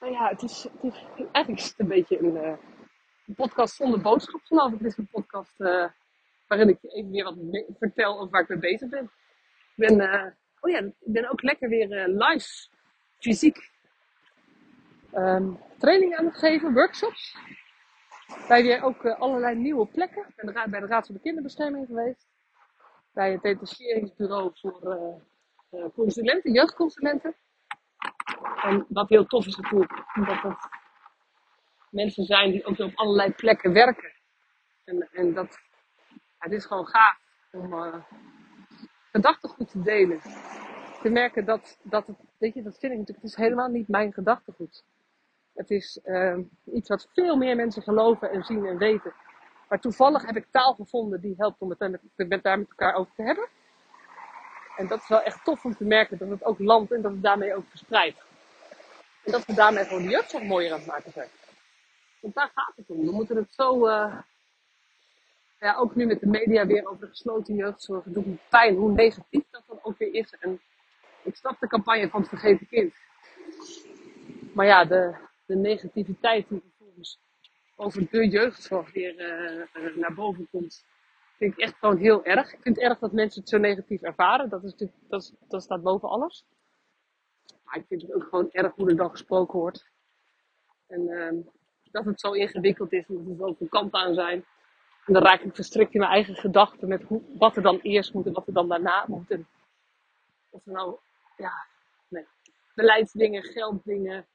Nou 0.00 0.12
ja, 0.12 0.28
het 0.28 0.42
is, 0.42 0.62
het 0.62 0.92
is 0.92 1.04
eigenlijk 1.16 1.64
is 1.64 1.68
het 1.68 1.78
een 1.78 1.88
beetje 1.88 2.18
een, 2.18 2.34
uh, 2.34 2.56
een 3.26 3.34
podcast 3.34 3.74
zonder 3.74 4.00
boodschap 4.00 4.40
vanaf. 4.44 4.72
Het 4.72 4.84
is 4.84 4.96
een 4.96 5.08
podcast 5.10 5.60
uh, 5.60 5.86
waarin 6.46 6.68
ik 6.68 6.78
even 6.82 7.10
weer 7.10 7.24
wat 7.24 7.36
vertel 7.78 8.18
over 8.18 8.30
waar 8.30 8.42
ik 8.42 8.48
mee 8.48 8.58
bezig 8.58 8.88
ben. 8.88 9.10
Ik 9.76 9.88
ben, 9.88 10.36
oh 10.60 10.70
ja, 10.70 10.78
ik 10.78 10.92
ben 10.98 11.30
ook 11.30 11.42
lekker 11.42 11.68
weer 11.68 12.08
live 12.08 12.72
fysiek 13.24 13.70
um, 15.14 15.58
training 15.78 16.16
aan 16.16 16.24
het 16.24 16.36
geven, 16.36 16.72
workshops. 16.72 17.36
Bij 18.48 18.62
weer 18.62 18.82
ook 18.82 19.04
uh, 19.04 19.20
allerlei 19.20 19.56
nieuwe 19.56 19.86
plekken. 19.86 20.24
Ik 20.28 20.52
ben 20.52 20.70
bij 20.70 20.80
de 20.80 20.86
Raad 20.86 21.06
voor 21.06 21.14
de 21.14 21.20
Kinderbescherming 21.20 21.86
geweest. 21.86 22.26
Bij 23.12 23.32
het 23.32 23.42
detacheringsbureau 23.42 24.50
voor 24.54 24.80
uh, 24.82 25.80
uh, 25.80 25.88
consulenten, 25.94 26.52
jeugdconsulenten. 26.52 27.34
En 28.62 28.86
wat 28.88 29.08
heel 29.08 29.26
tof 29.26 29.46
is 29.46 29.56
natuurlijk, 29.56 30.04
omdat 30.14 30.42
dat 30.42 30.68
mensen 31.90 32.24
zijn 32.24 32.50
die 32.50 32.64
ook 32.64 32.78
op 32.78 32.92
allerlei 32.94 33.32
plekken 33.32 33.72
werken. 33.72 34.12
En, 34.84 35.08
en 35.12 35.34
dat, 35.34 35.58
het 36.38 36.52
is 36.52 36.66
gewoon 36.66 36.86
gaaf 36.86 37.18
om 37.52 38.04
gedachtegoed 39.12 39.70
te 39.70 39.82
delen 39.82 40.20
te 41.04 41.10
merken 41.10 41.44
dat, 41.44 41.78
dat 41.82 42.06
het, 42.06 42.16
weet 42.44 42.54
je, 42.54 42.62
dat 42.62 42.78
vind 42.78 42.92
ik 42.92 42.98
natuurlijk, 42.98 43.26
het 43.26 43.36
is 43.36 43.44
helemaal 43.44 43.68
niet 43.68 43.88
mijn 43.88 44.12
gedachtegoed. 44.12 44.84
Het 45.54 45.70
is 45.70 45.98
uh, 46.04 46.38
iets 46.64 46.88
wat 46.88 47.08
veel 47.12 47.36
meer 47.36 47.56
mensen 47.56 47.82
geloven 47.82 48.30
en 48.30 48.44
zien 48.44 48.66
en 48.66 48.78
weten. 48.78 49.12
Maar 49.68 49.80
toevallig 49.80 50.26
heb 50.26 50.36
ik 50.36 50.46
taal 50.50 50.74
gevonden 50.74 51.20
die 51.20 51.34
helpt 51.36 51.60
om 51.60 51.70
het 51.70 51.78
daar 51.78 52.58
met 52.58 52.68
elkaar 52.68 52.94
over 52.94 53.12
te 53.14 53.22
hebben. 53.22 53.48
En 54.76 54.86
dat 54.86 55.00
is 55.00 55.08
wel 55.08 55.22
echt 55.22 55.44
tof 55.44 55.64
om 55.64 55.76
te 55.76 55.84
merken 55.84 56.18
dat 56.18 56.28
het 56.28 56.44
ook 56.44 56.58
landt 56.58 56.92
en 56.92 57.02
dat 57.02 57.12
het 57.12 57.22
daarmee 57.22 57.54
ook 57.54 57.68
verspreidt. 57.68 58.18
En 59.24 59.32
dat 59.32 59.44
we 59.44 59.54
daarmee 59.54 59.84
gewoon 59.84 60.02
de 60.02 60.08
jeugdzorg 60.08 60.44
mooier 60.44 60.72
aan 60.72 60.78
het 60.78 60.86
maken 60.86 61.12
zijn. 61.12 61.28
Want 62.20 62.34
daar 62.34 62.50
gaat 62.54 62.72
het 62.76 62.90
om. 62.90 63.04
We 63.04 63.12
moeten 63.12 63.36
het 63.36 63.54
zo, 63.54 63.86
uh, 63.86 64.18
ja, 65.60 65.76
ook 65.76 65.94
nu 65.94 66.06
met 66.06 66.20
de 66.20 66.26
media 66.26 66.66
weer 66.66 66.86
over 66.88 67.00
de 67.00 67.08
gesloten 67.08 67.54
jeugdzorg. 67.54 68.04
Het 68.04 68.14
doet 68.14 68.26
me 68.26 68.36
pijn 68.48 68.76
hoe 68.76 68.92
negatief 68.92 69.44
dat 69.50 69.62
dan 69.66 69.78
ook 69.82 69.98
weer 69.98 70.14
is. 70.14 70.34
En 70.40 70.60
ik 71.24 71.36
snap 71.36 71.60
de 71.60 71.66
campagne 71.66 72.08
van 72.08 72.20
het 72.20 72.28
vergeten 72.28 72.66
kind. 72.66 72.94
Maar 74.54 74.66
ja, 74.66 74.84
de, 74.84 75.16
de 75.46 75.56
negativiteit 75.56 76.48
die 76.48 76.60
vervolgens 76.60 77.18
over 77.76 78.10
de 78.10 78.28
jeugdzorg 78.28 78.92
weer 78.92 79.14
uh, 79.74 79.96
naar 79.96 80.14
boven 80.14 80.48
komt, 80.50 80.84
vind 81.36 81.52
ik 81.52 81.58
echt 81.58 81.76
gewoon 81.78 81.96
heel 81.96 82.24
erg. 82.24 82.52
Ik 82.52 82.62
vind 82.62 82.76
het 82.76 82.84
erg 82.84 82.98
dat 82.98 83.12
mensen 83.12 83.40
het 83.40 83.50
zo 83.50 83.58
negatief 83.58 84.02
ervaren. 84.02 84.48
Dat, 84.48 84.64
is 84.64 84.74
dat, 85.48 85.62
staat 85.62 85.82
boven 85.82 86.08
alles. 86.08 86.44
Maar 87.64 87.76
ik 87.76 87.84
vind 87.88 88.02
het 88.02 88.14
ook 88.14 88.22
gewoon 88.22 88.50
erg 88.50 88.74
hoe 88.74 88.88
er 88.88 88.96
dan 88.96 89.10
gesproken 89.10 89.58
wordt. 89.58 89.86
En 90.86 91.00
uh, 91.00 91.44
dat 91.90 92.04
het 92.04 92.20
zo 92.20 92.32
ingewikkeld 92.32 92.92
is 92.92 93.06
en 93.06 93.14
dat 93.14 93.26
er 93.26 93.36
zoveel 93.36 93.68
kanten 93.68 94.00
aan 94.00 94.14
zijn. 94.14 94.44
En 95.06 95.12
dan 95.12 95.22
raak 95.22 95.40
ik 95.40 95.54
verstrikt 95.54 95.94
in 95.94 96.00
mijn 96.00 96.12
eigen 96.12 96.34
gedachten 96.34 96.88
met 96.88 97.02
hoe, 97.02 97.22
wat 97.38 97.56
er 97.56 97.62
dan 97.62 97.78
eerst 97.82 98.14
moet 98.14 98.26
en 98.26 98.32
wat 98.32 98.46
er 98.46 98.52
dan 98.52 98.68
daarna 98.68 99.04
moet. 99.08 99.38
Of 100.50 100.66
er 100.66 100.72
nou 100.72 100.98
ja, 101.36 101.66
nee. 102.08 102.26
beleidsdingen, 102.74 103.42
gelddingen, 103.42 104.28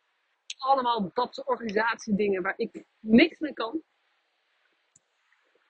allemaal 0.57 1.11
dat 1.13 1.43
organisatiedingen 1.45 2.41
waar 2.41 2.57
ik 2.57 2.85
niks 2.99 3.39
mee 3.39 3.53
kan. 3.53 3.83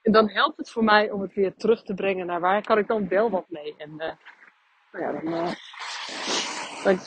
En 0.01 0.11
dan 0.11 0.29
helpt 0.29 0.57
het 0.57 0.69
voor 0.69 0.83
mij 0.83 1.11
om 1.11 1.21
het 1.21 1.33
weer 1.33 1.55
terug 1.55 1.83
te 1.83 1.93
brengen 1.93 2.25
naar 2.25 2.39
waar 2.39 2.61
kan 2.61 2.77
ik 2.77 2.87
dan 2.87 3.07
wel 3.07 3.29
wat 3.29 3.49
mee. 3.49 3.75
En 3.77 3.89
uh, 3.89 3.97
nou 4.91 5.03
ja, 5.03 5.11
dan, 5.11 5.23
dan, 6.83 6.99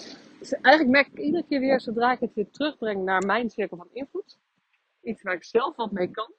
eigenlijk 0.60 0.88
merk 0.88 1.06
ik 1.06 1.18
iedere 1.18 1.46
keer 1.46 1.60
weer, 1.60 1.80
zodra 1.80 2.12
ik 2.12 2.20
het 2.20 2.34
weer 2.34 2.50
terugbreng 2.50 3.04
naar 3.04 3.26
mijn 3.26 3.50
cirkel 3.50 3.76
van 3.76 3.88
invloed, 3.92 4.38
iets 5.02 5.22
waar 5.22 5.34
ik 5.34 5.44
zelf 5.44 5.76
wat 5.76 5.92
mee 5.92 6.10
kan, 6.10 6.32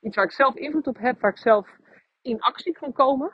iets 0.00 0.16
waar 0.16 0.24
ik 0.24 0.32
zelf 0.32 0.54
invloed 0.54 0.86
op 0.86 0.98
heb, 0.98 1.20
waar 1.20 1.30
ik 1.30 1.38
zelf 1.38 1.76
in 2.22 2.40
actie 2.40 2.72
kan 2.72 2.92
komen, 2.92 3.32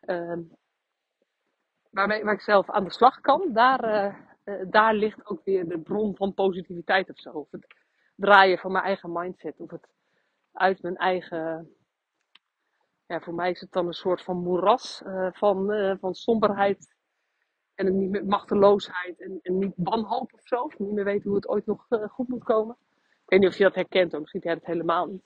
uh, 0.00 0.38
waarmee, 1.94 2.24
waar 2.24 2.34
ik 2.34 2.40
zelf 2.40 2.70
aan 2.70 2.84
de 2.84 2.92
slag 2.92 3.20
kan, 3.20 3.52
daar, 3.52 3.84
uh, 3.84 4.14
uh, 4.44 4.64
daar 4.70 4.94
ligt 4.94 5.26
ook 5.26 5.44
weer 5.44 5.68
de 5.68 5.78
bron 5.78 6.16
van 6.16 6.34
positiviteit 6.34 7.10
of 7.10 7.18
zo. 7.18 7.30
Of 7.30 7.50
het 7.50 7.66
draaien 8.14 8.58
van 8.58 8.72
mijn 8.72 8.84
eigen 8.84 9.12
mindset. 9.12 9.60
Of 9.60 9.70
het 9.70 9.88
uit 10.52 10.82
mijn 10.82 10.96
eigen. 10.96 11.74
Ja, 13.06 13.20
voor 13.20 13.34
mij 13.34 13.50
is 13.50 13.60
het 13.60 13.72
dan 13.72 13.86
een 13.86 13.92
soort 13.92 14.22
van 14.22 14.36
moeras 14.36 15.02
uh, 15.06 15.28
van, 15.32 15.66
van 16.00 16.14
somberheid. 16.14 16.92
En 17.74 17.98
niet 17.98 18.10
met 18.10 18.26
machteloosheid 18.26 19.20
en, 19.20 19.38
en 19.42 19.58
niet 19.58 19.72
wanhoop 19.76 20.32
of 20.32 20.46
zo. 20.46 20.70
Niet 20.78 20.92
meer 20.92 21.04
weten 21.04 21.26
hoe 21.26 21.36
het 21.36 21.48
ooit 21.48 21.66
nog 21.66 21.86
goed 22.08 22.28
moet 22.28 22.44
komen. 22.44 22.76
Ik 23.24 23.30
weet 23.30 23.40
niet 23.40 23.48
of 23.48 23.56
je 23.56 23.64
dat 23.64 23.74
herkent, 23.74 24.14
of 24.14 24.20
misschien 24.20 24.40
jij 24.40 24.52
het 24.52 24.66
helemaal 24.66 25.06
niet. 25.06 25.22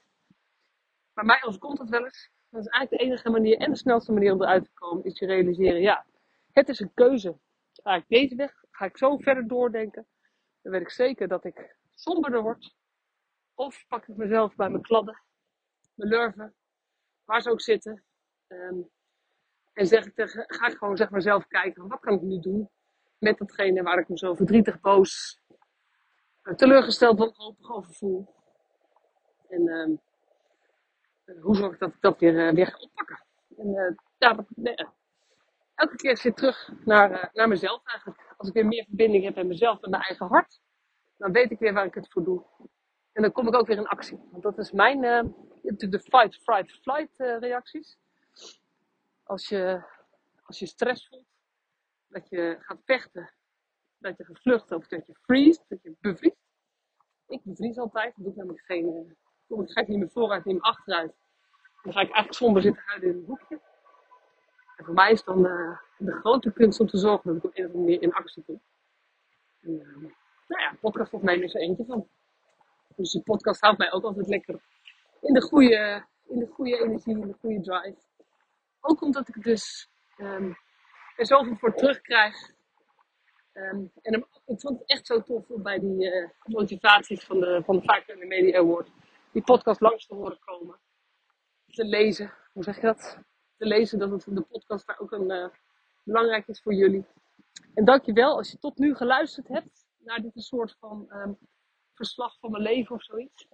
Maar 1.14 1.24
mij 1.24 1.42
overkomt 1.46 1.78
het 1.78 1.88
wel 1.88 2.04
eens. 2.04 2.30
Dat 2.50 2.60
is 2.60 2.66
eigenlijk 2.66 3.02
de 3.02 3.08
enige 3.08 3.30
manier 3.30 3.58
en 3.58 3.70
de 3.70 3.76
snelste 3.76 4.12
manier 4.12 4.32
om 4.32 4.42
eruit 4.42 4.64
te 4.64 4.70
komen, 4.74 5.04
is 5.04 5.18
je 5.18 5.26
realiseren, 5.26 5.80
ja, 5.80 6.06
het 6.58 6.68
is 6.68 6.80
een 6.80 6.94
keuze. 6.94 7.38
Ga 7.72 7.94
ik 7.94 8.04
deze 8.08 8.34
weg? 8.34 8.64
Ga 8.70 8.84
ik 8.84 8.98
zo 8.98 9.16
verder 9.16 9.48
doordenken? 9.48 10.06
Dan 10.62 10.72
weet 10.72 10.80
ik 10.80 10.90
zeker 10.90 11.28
dat 11.28 11.44
ik 11.44 11.76
somberder 11.94 12.42
word. 12.42 12.74
Of 13.54 13.84
pak 13.88 14.06
ik 14.06 14.16
mezelf 14.16 14.54
bij 14.54 14.68
mijn 14.68 14.82
kladden, 14.82 15.22
mijn 15.94 16.10
lurven, 16.10 16.54
waar 17.24 17.42
ze 17.42 17.50
ook 17.50 17.60
zitten. 17.60 18.04
Um, 18.48 18.90
en 19.72 19.86
zeg 19.86 20.06
ik 20.06 20.14
tegen, 20.14 20.44
ga 20.46 20.66
ik 20.66 20.76
gewoon 20.76 20.96
zeg 20.96 21.10
maar 21.10 21.22
zelf 21.22 21.46
kijken, 21.46 21.88
wat 21.88 22.00
kan 22.00 22.14
ik 22.14 22.22
nu 22.22 22.40
doen 22.40 22.70
met 23.18 23.38
datgene 23.38 23.82
waar 23.82 23.98
ik 23.98 24.08
me 24.08 24.18
zo 24.18 24.34
verdrietig, 24.34 24.80
boos, 24.80 25.40
uh, 26.42 26.54
teleurgesteld, 26.54 27.18
wanhopig 27.18 27.70
over 27.70 27.94
voel. 27.94 28.34
En 29.48 29.68
um, 29.68 30.00
hoe 31.40 31.56
zorg 31.56 31.72
ik 31.72 31.78
dat 31.78 31.94
ik 31.94 32.00
dat 32.00 32.20
weer, 32.20 32.48
uh, 32.48 32.54
weer 32.54 32.66
ga 32.66 32.78
oppakken? 32.78 33.24
En 33.56 33.66
uh, 33.66 33.96
ja, 34.18 34.46
nee, 34.48 34.74
elke 35.78 35.96
keer 35.96 36.16
zit 36.16 36.36
terug 36.36 36.70
naar, 36.84 37.10
uh, 37.10 37.24
naar 37.32 37.48
mezelf 37.48 37.84
eigenlijk. 37.84 38.34
Als 38.36 38.48
ik 38.48 38.54
weer 38.54 38.66
meer 38.66 38.84
verbinding 38.84 39.24
heb 39.24 39.34
met 39.34 39.46
mezelf 39.46 39.82
en 39.82 39.90
mijn 39.90 40.02
eigen 40.02 40.26
hart, 40.26 40.60
dan 41.16 41.32
weet 41.32 41.50
ik 41.50 41.58
weer 41.58 41.72
waar 41.72 41.84
ik 41.84 41.94
het 41.94 42.12
voor 42.12 42.24
doe. 42.24 42.44
En 43.12 43.22
dan 43.22 43.32
kom 43.32 43.46
ik 43.46 43.54
ook 43.54 43.66
weer 43.66 43.76
in 43.76 43.86
actie. 43.86 44.20
Want 44.30 44.42
dat 44.42 44.58
is 44.58 44.72
mijn, 44.72 45.02
uh, 45.02 45.22
de 45.62 46.00
fight, 46.00 46.36
fright, 46.42 46.72
flight 46.82 47.20
uh, 47.20 47.38
reacties. 47.38 47.98
Als 49.22 49.48
je, 49.48 49.82
als 50.42 50.58
je 50.58 50.66
stress 50.66 51.08
voelt, 51.08 51.26
dat 52.08 52.28
je 52.28 52.56
gaat 52.60 52.82
vechten, 52.84 53.30
dat 53.98 54.16
je 54.16 54.24
gaat 54.24 54.72
of 54.72 54.86
dat 54.86 55.06
je 55.06 55.14
freeze, 55.22 55.64
dat 55.68 55.82
je 55.82 55.96
bevriest. 56.00 56.46
Ik 57.26 57.40
bevries 57.44 57.78
altijd, 57.78 58.14
dat 58.14 58.24
doe 58.24 58.32
ik 58.32 58.38
namelijk 58.38 58.64
geen, 58.64 59.16
ik, 59.48 59.70
ga 59.70 59.80
ik 59.80 59.88
niet 59.88 59.98
meer 59.98 60.10
vooruit, 60.10 60.44
niet 60.44 60.54
meer 60.54 60.64
achteruit. 60.64 61.14
Dan 61.82 61.92
ga 61.92 62.00
ik 62.00 62.06
eigenlijk 62.06 62.34
somber 62.34 62.62
zitten 62.62 62.82
huilen 62.86 63.10
in 63.10 63.16
een 63.16 63.24
hoekje. 63.24 63.60
En 64.78 64.84
voor 64.84 64.94
mij 64.94 65.12
is 65.12 65.24
dan 65.24 65.46
uh, 65.46 65.78
de 65.96 66.12
grote 66.12 66.52
kunst 66.52 66.80
om 66.80 66.86
te 66.86 66.98
zorgen 66.98 67.26
dat 67.26 67.36
ik 67.36 67.44
op 67.44 67.56
een 67.56 67.64
of 67.64 67.70
andere 67.70 67.84
manier 67.84 68.02
in 68.02 68.12
actie 68.12 68.42
kom. 68.46 68.60
En, 69.60 69.70
uh, 69.70 70.12
nou 70.46 70.62
ja, 70.62 70.76
podcast 70.80 71.12
opnemen 71.12 71.44
is 71.44 71.54
er 71.54 71.60
eentje 71.60 71.84
van. 71.84 72.08
Dus 72.96 73.12
die 73.12 73.22
podcast 73.22 73.60
houdt 73.60 73.78
mij 73.78 73.92
ook 73.92 74.04
altijd 74.04 74.28
lekker 74.28 74.60
in 75.20 75.34
de 75.34 75.42
goede, 75.42 76.04
in 76.26 76.38
de 76.38 76.46
goede 76.46 76.78
energie, 76.78 77.18
in 77.18 77.26
de 77.26 77.36
goede 77.40 77.60
drive. 77.60 77.98
Ook 78.80 79.02
omdat 79.02 79.28
ik 79.28 79.42
dus 79.42 79.88
um, 80.18 80.56
er 81.16 81.26
zoveel 81.26 81.56
voor 81.56 81.74
terugkrijg. 81.74 82.36
Um, 83.52 83.90
en 84.02 84.14
ik 84.46 84.60
vond 84.60 84.78
het 84.78 84.88
echt 84.88 85.06
zo 85.06 85.22
tof 85.22 85.44
bij 85.48 85.78
die 85.78 86.04
uh, 86.04 86.28
motivaties 86.42 87.24
van 87.24 87.40
de, 87.40 87.62
van 87.64 87.76
de 87.76 87.82
Vaak 87.82 88.06
de 88.06 88.26
Media 88.26 88.58
Award 88.58 88.90
die 89.32 89.42
podcast 89.42 89.80
langs 89.80 90.06
te 90.06 90.14
horen 90.14 90.38
komen. 90.44 90.78
Te 91.66 91.84
lezen, 91.84 92.32
hoe 92.52 92.62
zeg 92.62 92.74
je 92.74 92.82
dat? 92.82 93.18
Te 93.58 93.66
lezen 93.66 93.98
dat 93.98 94.10
het, 94.10 94.24
de 94.28 94.42
podcast 94.42 94.86
daar 94.86 94.98
ook 95.00 95.12
een, 95.12 95.30
uh, 95.30 95.48
belangrijk 96.02 96.46
is 96.46 96.60
voor 96.60 96.74
jullie. 96.74 97.06
En 97.74 97.84
dankjewel 97.84 98.36
als 98.36 98.50
je 98.50 98.58
tot 98.58 98.78
nu 98.78 98.94
geluisterd 98.94 99.48
hebt 99.48 99.86
naar 99.98 100.20
dit 100.20 100.32
soort 100.34 100.76
van 100.78 101.06
um, 101.12 101.38
verslag 101.94 102.38
van 102.38 102.50
mijn 102.50 102.62
leven 102.62 102.94
of 102.94 103.02
zoiets. 103.02 103.48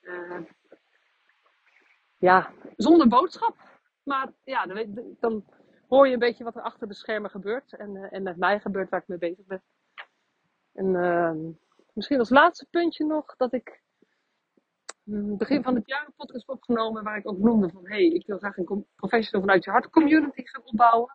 Uh, 0.00 0.40
ja, 2.18 2.52
zonder 2.76 3.08
boodschap. 3.08 3.56
Maar 4.02 4.32
ja, 4.44 4.66
dan, 4.66 5.16
dan, 5.20 5.44
hoor 5.88 6.06
je 6.06 6.12
een 6.12 6.18
beetje 6.18 6.44
wat 6.44 6.56
er 6.56 6.62
achter 6.62 6.88
de 6.88 6.94
schermen 6.94 7.30
gebeurt. 7.30 7.72
En, 7.72 7.94
uh, 7.94 8.12
en 8.12 8.22
met 8.22 8.36
mij 8.36 8.60
gebeurt 8.60 8.90
waar 8.90 9.00
ik 9.00 9.08
mee 9.08 9.18
bezig 9.18 9.46
ben. 9.46 9.62
En 10.72 10.86
uh, 10.86 11.54
misschien 11.92 12.18
als 12.18 12.30
laatste 12.30 12.66
puntje 12.70 13.04
nog 13.04 13.36
dat 13.36 13.52
ik 13.52 13.82
begin 15.04 15.62
van 15.62 15.74
het 15.74 15.86
jaar 15.86 16.06
een 16.06 16.14
podcast 16.16 16.48
opgenomen 16.48 17.04
waar 17.04 17.16
ik 17.16 17.28
ook 17.28 17.38
noemde 17.38 17.70
van 17.70 17.86
hé, 17.86 17.94
hey, 17.94 18.06
ik 18.06 18.26
wil 18.26 18.38
graag 18.38 18.56
een 18.56 18.86
professional 18.96 19.40
vanuit 19.40 19.64
je 19.64 19.70
hart 19.70 19.90
community 19.90 20.42
gaan 20.44 20.62
opbouwen. 20.64 21.12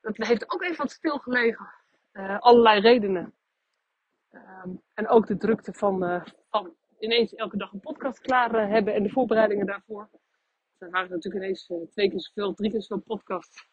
Dat 0.00 0.16
heeft 0.16 0.52
ook 0.52 0.62
even 0.62 0.76
wat 0.76 0.90
stilgelegen. 0.90 1.72
Uh, 2.12 2.38
allerlei 2.38 2.80
redenen. 2.80 3.34
Um, 4.30 4.82
en 4.94 5.08
ook 5.08 5.26
de 5.26 5.36
drukte 5.36 5.72
van, 5.72 6.04
uh, 6.04 6.24
van 6.50 6.74
ineens 6.98 7.34
elke 7.34 7.56
dag 7.56 7.72
een 7.72 7.80
podcast 7.80 8.20
klaar 8.20 8.54
uh, 8.54 8.70
hebben 8.70 8.94
en 8.94 9.02
de 9.02 9.10
voorbereidingen 9.10 9.66
daarvoor. 9.66 10.08
Er 10.78 10.90
waren 10.90 11.10
natuurlijk 11.10 11.44
ineens 11.44 11.70
twee 11.90 12.10
keer 12.10 12.20
zoveel, 12.20 12.54
drie 12.54 12.70
keer 12.70 12.82
zoveel 12.82 13.04
podcasts 13.04 13.68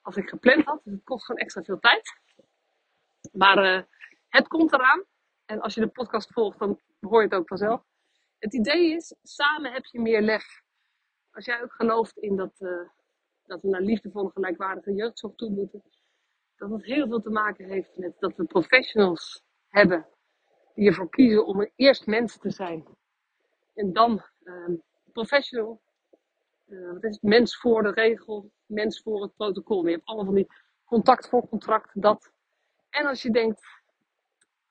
als 0.00 0.16
ik 0.16 0.28
gepland 0.28 0.64
had. 0.64 0.80
Dus 0.84 0.92
het 0.92 1.04
kost 1.04 1.24
gewoon 1.24 1.40
extra 1.40 1.62
veel 1.62 1.78
tijd. 1.78 2.20
Maar 3.32 3.86
het 4.28 4.48
komt 4.48 4.72
eraan. 4.72 5.04
En 5.44 5.60
als 5.60 5.74
je 5.74 5.80
de 5.80 5.88
podcast 5.88 6.32
volgt, 6.32 6.58
dan 6.58 6.80
hoor 7.08 7.22
je 7.22 7.28
het 7.28 7.36
ook 7.36 7.48
vanzelf. 7.48 7.82
Het 8.38 8.54
idee 8.54 8.94
is, 8.94 9.14
samen 9.22 9.72
heb 9.72 9.84
je 9.84 10.00
meer 10.00 10.20
lef. 10.20 10.62
Als 11.30 11.44
jij 11.44 11.62
ook 11.62 11.72
gelooft 11.72 12.18
in 12.18 12.36
dat, 12.36 12.58
dat 13.46 13.62
we 13.62 13.68
naar 13.68 13.80
liefdevolle, 13.80 14.30
gelijkwaardige 14.30 14.92
jeugdzorg 14.94 15.34
toe 15.34 15.50
moeten. 15.50 15.82
Dat 16.56 16.70
het 16.70 16.84
heel 16.84 17.08
veel 17.08 17.20
te 17.20 17.30
maken 17.30 17.68
heeft 17.68 17.96
met 17.96 18.14
dat 18.18 18.36
we 18.36 18.44
professionals 18.44 19.44
hebben 19.68 20.06
die 20.74 20.88
ervoor 20.88 21.08
kiezen 21.08 21.46
om 21.46 21.70
eerst 21.76 22.06
mens 22.06 22.38
te 22.38 22.50
zijn. 22.50 22.86
En 23.74 23.92
dan 23.92 24.22
uh, 24.42 24.68
professional. 25.12 25.82
Uh, 26.66 26.92
wat 26.92 27.04
is 27.04 27.14
het? 27.14 27.22
Mens 27.22 27.56
voor 27.56 27.82
de 27.82 27.90
regel, 27.90 28.50
mens 28.66 29.02
voor 29.02 29.22
het 29.22 29.36
protocol. 29.36 29.84
Je 29.84 29.90
hebt 29.90 30.04
allemaal 30.04 30.24
van 30.24 30.34
die 30.34 30.46
contact 30.84 31.28
voor 31.28 31.48
contract, 31.48 32.02
dat. 32.02 32.32
En 32.90 33.06
als 33.06 33.22
je 33.22 33.30
denkt, 33.30 33.62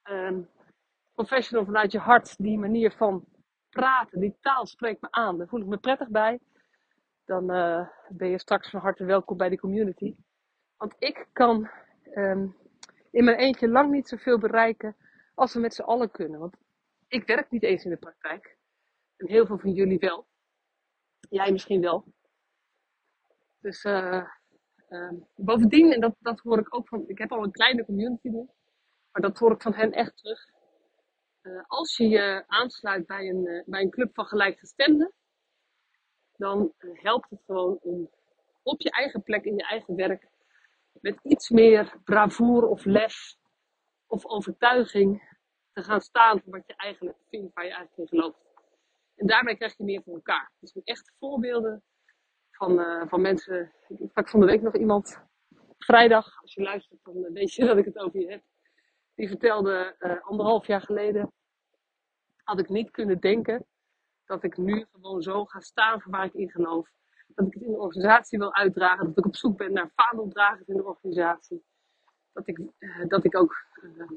uh, 0.03 0.37
professional 1.25 1.65
vanuit 1.65 1.91
je 1.91 1.99
hart, 1.99 2.37
die 2.37 2.57
manier 2.57 2.91
van 2.91 3.25
praten, 3.69 4.19
die 4.19 4.37
taal 4.41 4.65
spreekt 4.65 5.01
me 5.01 5.07
aan. 5.11 5.37
Daar 5.37 5.47
voel 5.47 5.61
ik 5.61 5.67
me 5.67 5.77
prettig 5.77 6.09
bij 6.09 6.39
dan 7.31 7.51
uh, 7.51 7.87
ben 8.09 8.29
je 8.29 8.39
straks 8.39 8.69
van 8.69 8.79
harte 8.79 9.05
welkom 9.05 9.37
bij 9.37 9.49
de 9.49 9.59
community. 9.59 10.15
Want 10.77 10.95
ik 10.99 11.27
kan 11.33 11.69
um, 12.15 12.55
in 13.11 13.23
mijn 13.23 13.37
eentje 13.37 13.67
lang 13.67 13.91
niet 13.91 14.07
zoveel 14.07 14.37
bereiken 14.37 14.95
als 15.33 15.53
we 15.53 15.59
met 15.59 15.73
z'n 15.73 15.81
allen 15.81 16.11
kunnen. 16.11 16.39
Want 16.39 16.55
ik 17.07 17.27
werk 17.27 17.51
niet 17.51 17.63
eens 17.63 17.83
in 17.83 17.89
de 17.89 17.97
praktijk. 17.97 18.57
En 19.17 19.27
heel 19.27 19.45
veel 19.45 19.57
van 19.57 19.71
jullie 19.71 19.99
wel. 19.99 20.27
Jij 21.29 21.51
misschien 21.51 21.81
wel. 21.81 22.05
Dus 23.59 23.83
uh, 23.83 24.25
uh, 24.89 25.11
bovendien, 25.35 25.91
en 25.91 26.01
dat, 26.01 26.15
dat 26.19 26.39
hoor 26.39 26.59
ik 26.59 26.75
ook 26.75 26.87
van, 26.87 27.03
ik 27.07 27.17
heb 27.17 27.31
al 27.31 27.43
een 27.43 27.51
kleine 27.51 27.85
community 27.85 28.27
nu. 28.27 28.49
Maar 29.11 29.21
dat 29.21 29.37
hoor 29.37 29.51
ik 29.51 29.61
van 29.61 29.73
hen 29.73 29.91
echt 29.91 30.17
terug. 30.17 30.49
Uh, 31.41 31.63
als 31.67 31.97
je 31.97 32.07
je 32.09 32.43
aansluit 32.47 33.05
bij 33.05 33.29
een, 33.29 33.63
bij 33.65 33.81
een 33.81 33.89
club 33.89 34.13
van 34.13 34.25
gelijkgestemden 34.25 35.13
dan 36.41 36.73
helpt 36.79 37.29
het 37.29 37.41
gewoon 37.45 37.77
om 37.81 38.09
op 38.63 38.81
je 38.81 38.91
eigen 38.91 39.23
plek 39.23 39.43
in 39.45 39.55
je 39.55 39.63
eigen 39.63 39.95
werk 39.95 40.27
met 40.91 41.19
iets 41.23 41.49
meer 41.49 41.99
bravoure 42.03 42.65
of 42.65 42.85
lef 42.85 43.35
of 44.07 44.25
overtuiging 44.25 45.37
te 45.73 45.83
gaan 45.83 46.01
staan 46.01 46.41
voor 46.41 46.51
wat 46.51 46.63
je 46.67 46.75
eigenlijk 46.75 47.17
vindt, 47.29 47.53
waar 47.53 47.65
je 47.65 47.71
eigenlijk 47.71 47.99
in 47.99 48.07
gelooft. 48.07 48.39
En 49.15 49.27
daarmee 49.27 49.55
krijg 49.55 49.77
je 49.77 49.83
meer 49.83 50.01
voor 50.03 50.13
elkaar. 50.13 50.51
Dus 50.59 50.73
echt 50.83 51.13
voorbeelden 51.19 51.83
van, 52.51 53.07
van 53.09 53.21
mensen. 53.21 53.73
Ik 53.87 54.09
sprak 54.09 54.29
van 54.29 54.39
de 54.39 54.45
week 54.45 54.61
nog 54.61 54.75
iemand, 54.75 55.23
vrijdag, 55.77 56.41
als 56.41 56.53
je 56.53 56.61
luistert, 56.61 56.99
dan 57.03 57.33
weet 57.33 57.53
je 57.53 57.65
dat 57.65 57.77
ik 57.77 57.85
het 57.85 57.97
over 57.97 58.19
je 58.19 58.29
heb. 58.29 58.43
Die 59.15 59.27
vertelde 59.27 59.95
uh, 59.99 60.21
anderhalf 60.21 60.67
jaar 60.67 60.81
geleden 60.81 61.31
had 62.43 62.59
ik 62.59 62.69
niet 62.69 62.91
kunnen 62.91 63.19
denken 63.19 63.65
dat 64.25 64.43
ik 64.43 64.57
nu 64.57 64.85
gewoon 64.91 65.21
zo 65.21 65.45
ga 65.45 65.59
staan 65.59 66.01
voor 66.01 66.11
waar 66.11 66.25
ik 66.25 66.33
in 66.33 66.49
geloof. 66.49 66.89
Dat 67.27 67.47
ik 67.47 67.53
het 67.53 67.63
in 67.63 67.71
de 67.71 67.77
organisatie 67.77 68.37
wil 68.37 68.53
uitdragen. 68.53 69.05
Dat 69.05 69.17
ik 69.17 69.25
op 69.25 69.35
zoek 69.35 69.57
ben 69.57 69.73
naar 69.73 69.91
vaandeldragers 69.95 70.67
in 70.67 70.75
de 70.75 70.85
organisatie. 70.85 71.63
Dat 72.33 72.47
ik, 72.47 72.57
uh, 72.57 73.07
dat 73.07 73.23
ik 73.23 73.37
ook 73.37 73.65
uh, 73.83 74.07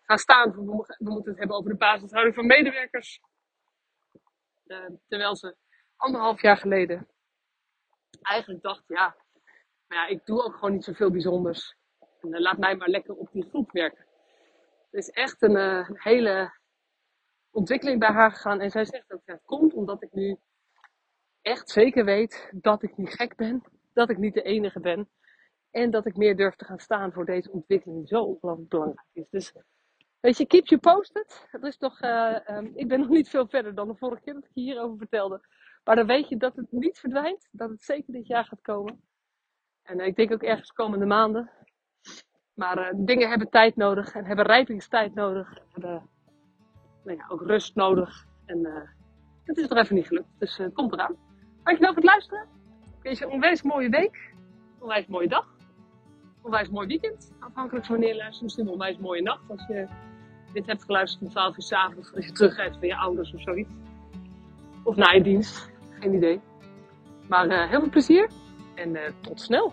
ga 0.00 0.16
staan 0.16 0.54
voor, 0.54 0.64
we 0.98 1.10
moeten 1.10 1.30
het 1.30 1.38
hebben 1.38 1.56
over 1.56 1.70
de 1.70 1.76
basishouding 1.76 2.34
van 2.34 2.46
medewerkers. 2.46 3.20
Terwijl 5.08 5.36
ze 5.36 5.56
anderhalf 5.96 6.42
jaar 6.42 6.56
geleden 6.56 7.08
eigenlijk 8.22 8.62
dacht, 8.62 8.84
ja, 8.86 9.16
maar 9.86 9.98
ja, 9.98 10.06
ik 10.06 10.26
doe 10.26 10.42
ook 10.42 10.54
gewoon 10.54 10.72
niet 10.72 10.84
zoveel 10.84 11.10
bijzonders. 11.10 11.76
En 12.20 12.40
laat 12.40 12.58
mij 12.58 12.76
maar 12.76 12.88
lekker 12.88 13.14
op 13.14 13.28
die 13.32 13.48
groep 13.48 13.72
werken. 13.72 14.06
Het 14.90 15.00
is 15.00 15.10
echt 15.10 15.42
een, 15.42 15.54
een 15.54 15.96
hele 15.98 16.52
ontwikkeling 17.50 17.98
bij 17.98 18.12
haar 18.12 18.30
gegaan. 18.30 18.60
En 18.60 18.70
zij 18.70 18.84
zegt 18.84 19.08
dat 19.08 19.20
het 19.24 19.42
komt 19.44 19.74
omdat 19.74 20.02
ik 20.02 20.12
nu 20.12 20.36
echt 21.42 21.70
zeker 21.70 22.04
weet 22.04 22.50
dat 22.54 22.82
ik 22.82 22.96
niet 22.96 23.14
gek 23.14 23.36
ben. 23.36 23.62
Dat 23.92 24.10
ik 24.10 24.18
niet 24.18 24.34
de 24.34 24.42
enige 24.42 24.80
ben. 24.80 25.08
En 25.70 25.90
dat 25.90 26.06
ik 26.06 26.16
meer 26.16 26.36
durf 26.36 26.54
te 26.54 26.64
gaan 26.64 26.78
staan 26.78 27.12
voor 27.12 27.24
deze 27.24 27.50
ontwikkeling 27.50 27.98
die 27.98 28.08
zo 28.08 28.22
ongelooflijk 28.22 28.68
belangrijk 28.68 29.08
is. 29.12 29.28
Dus 29.30 29.52
weet 30.20 30.36
je, 30.36 30.46
keep 30.46 30.66
you 30.66 30.80
posted. 30.80 31.46
Het 31.50 31.62
is 31.62 31.76
toch, 31.76 32.02
uh, 32.02 32.38
um, 32.46 32.72
ik 32.74 32.88
ben 32.88 33.00
nog 33.00 33.08
niet 33.08 33.28
veel 33.28 33.48
verder 33.48 33.74
dan 33.74 33.88
de 33.88 33.96
vorige 33.96 34.22
keer 34.22 34.34
dat 34.34 34.44
ik 34.44 34.50
hierover 34.54 34.98
vertelde. 34.98 35.40
Maar 35.84 35.96
dan 35.96 36.06
weet 36.06 36.28
je 36.28 36.36
dat 36.36 36.56
het 36.56 36.72
niet 36.72 36.98
verdwijnt. 36.98 37.48
Dat 37.50 37.70
het 37.70 37.82
zeker 37.82 38.12
dit 38.12 38.26
jaar 38.26 38.44
gaat 38.44 38.60
komen. 38.60 39.00
En 39.82 40.00
ik 40.00 40.16
denk 40.16 40.32
ook 40.32 40.42
ergens 40.42 40.72
komende 40.72 41.06
maanden. 41.06 41.50
Maar 42.58 42.78
uh, 42.78 42.98
dingen 43.06 43.28
hebben 43.28 43.50
tijd 43.50 43.76
nodig 43.76 44.14
en 44.14 44.24
hebben 44.24 44.44
rijpingstijd 44.44 45.14
nodig. 45.14 45.58
Hebben 45.72 46.08
nou 47.04 47.16
ja, 47.16 47.24
ook 47.28 47.42
rust 47.42 47.74
nodig. 47.74 48.26
En 48.46 48.58
uh, 48.58 48.74
het 49.44 49.56
is 49.56 49.68
nog 49.68 49.78
even 49.78 49.94
niet 49.94 50.06
gelukt. 50.06 50.28
Dus 50.38 50.58
uh, 50.58 50.66
komt 50.72 50.92
eraan. 50.92 51.16
Dankjewel 51.62 51.92
voor 51.92 52.02
het 52.02 52.10
luisteren. 52.10 52.46
Ik 52.82 53.02
wens 53.02 53.18
je 53.18 53.24
een 53.24 53.30
onwijs 53.30 53.62
mooie 53.62 53.88
week. 53.88 54.34
Een 54.74 54.82
onwijs 54.82 55.06
mooie 55.06 55.28
dag. 55.28 55.46
Een 56.20 56.44
onwijs 56.44 56.68
mooi 56.68 56.86
weekend. 56.86 57.32
Afhankelijk 57.40 57.86
van 57.86 57.94
wanneer 57.94 58.14
je 58.14 58.20
luistert. 58.20 58.42
Misschien 58.42 58.66
een 58.66 58.72
onwijs 58.72 58.98
mooie 58.98 59.22
nacht. 59.22 59.50
Als 59.50 59.66
je 59.66 59.86
dit 60.52 60.66
hebt 60.66 60.84
geluisterd 60.84 61.22
om 61.22 61.28
12 61.28 61.56
uur 61.56 61.62
s 61.62 61.72
avonds. 61.72 62.14
Als 62.14 62.26
je 62.26 62.32
terugrijdt 62.32 62.80
bij 62.80 62.88
je 62.88 62.96
ouders 62.96 63.34
of 63.34 63.40
zoiets. 63.40 63.70
Of 64.84 64.96
na 64.96 65.10
je 65.10 65.22
dienst. 65.22 65.70
Geen 66.00 66.14
idee. 66.14 66.40
Maar 67.28 67.68
heel 67.68 67.80
veel 67.80 67.90
plezier. 67.90 68.30
En 68.74 68.96
tot 69.20 69.40
snel. 69.40 69.72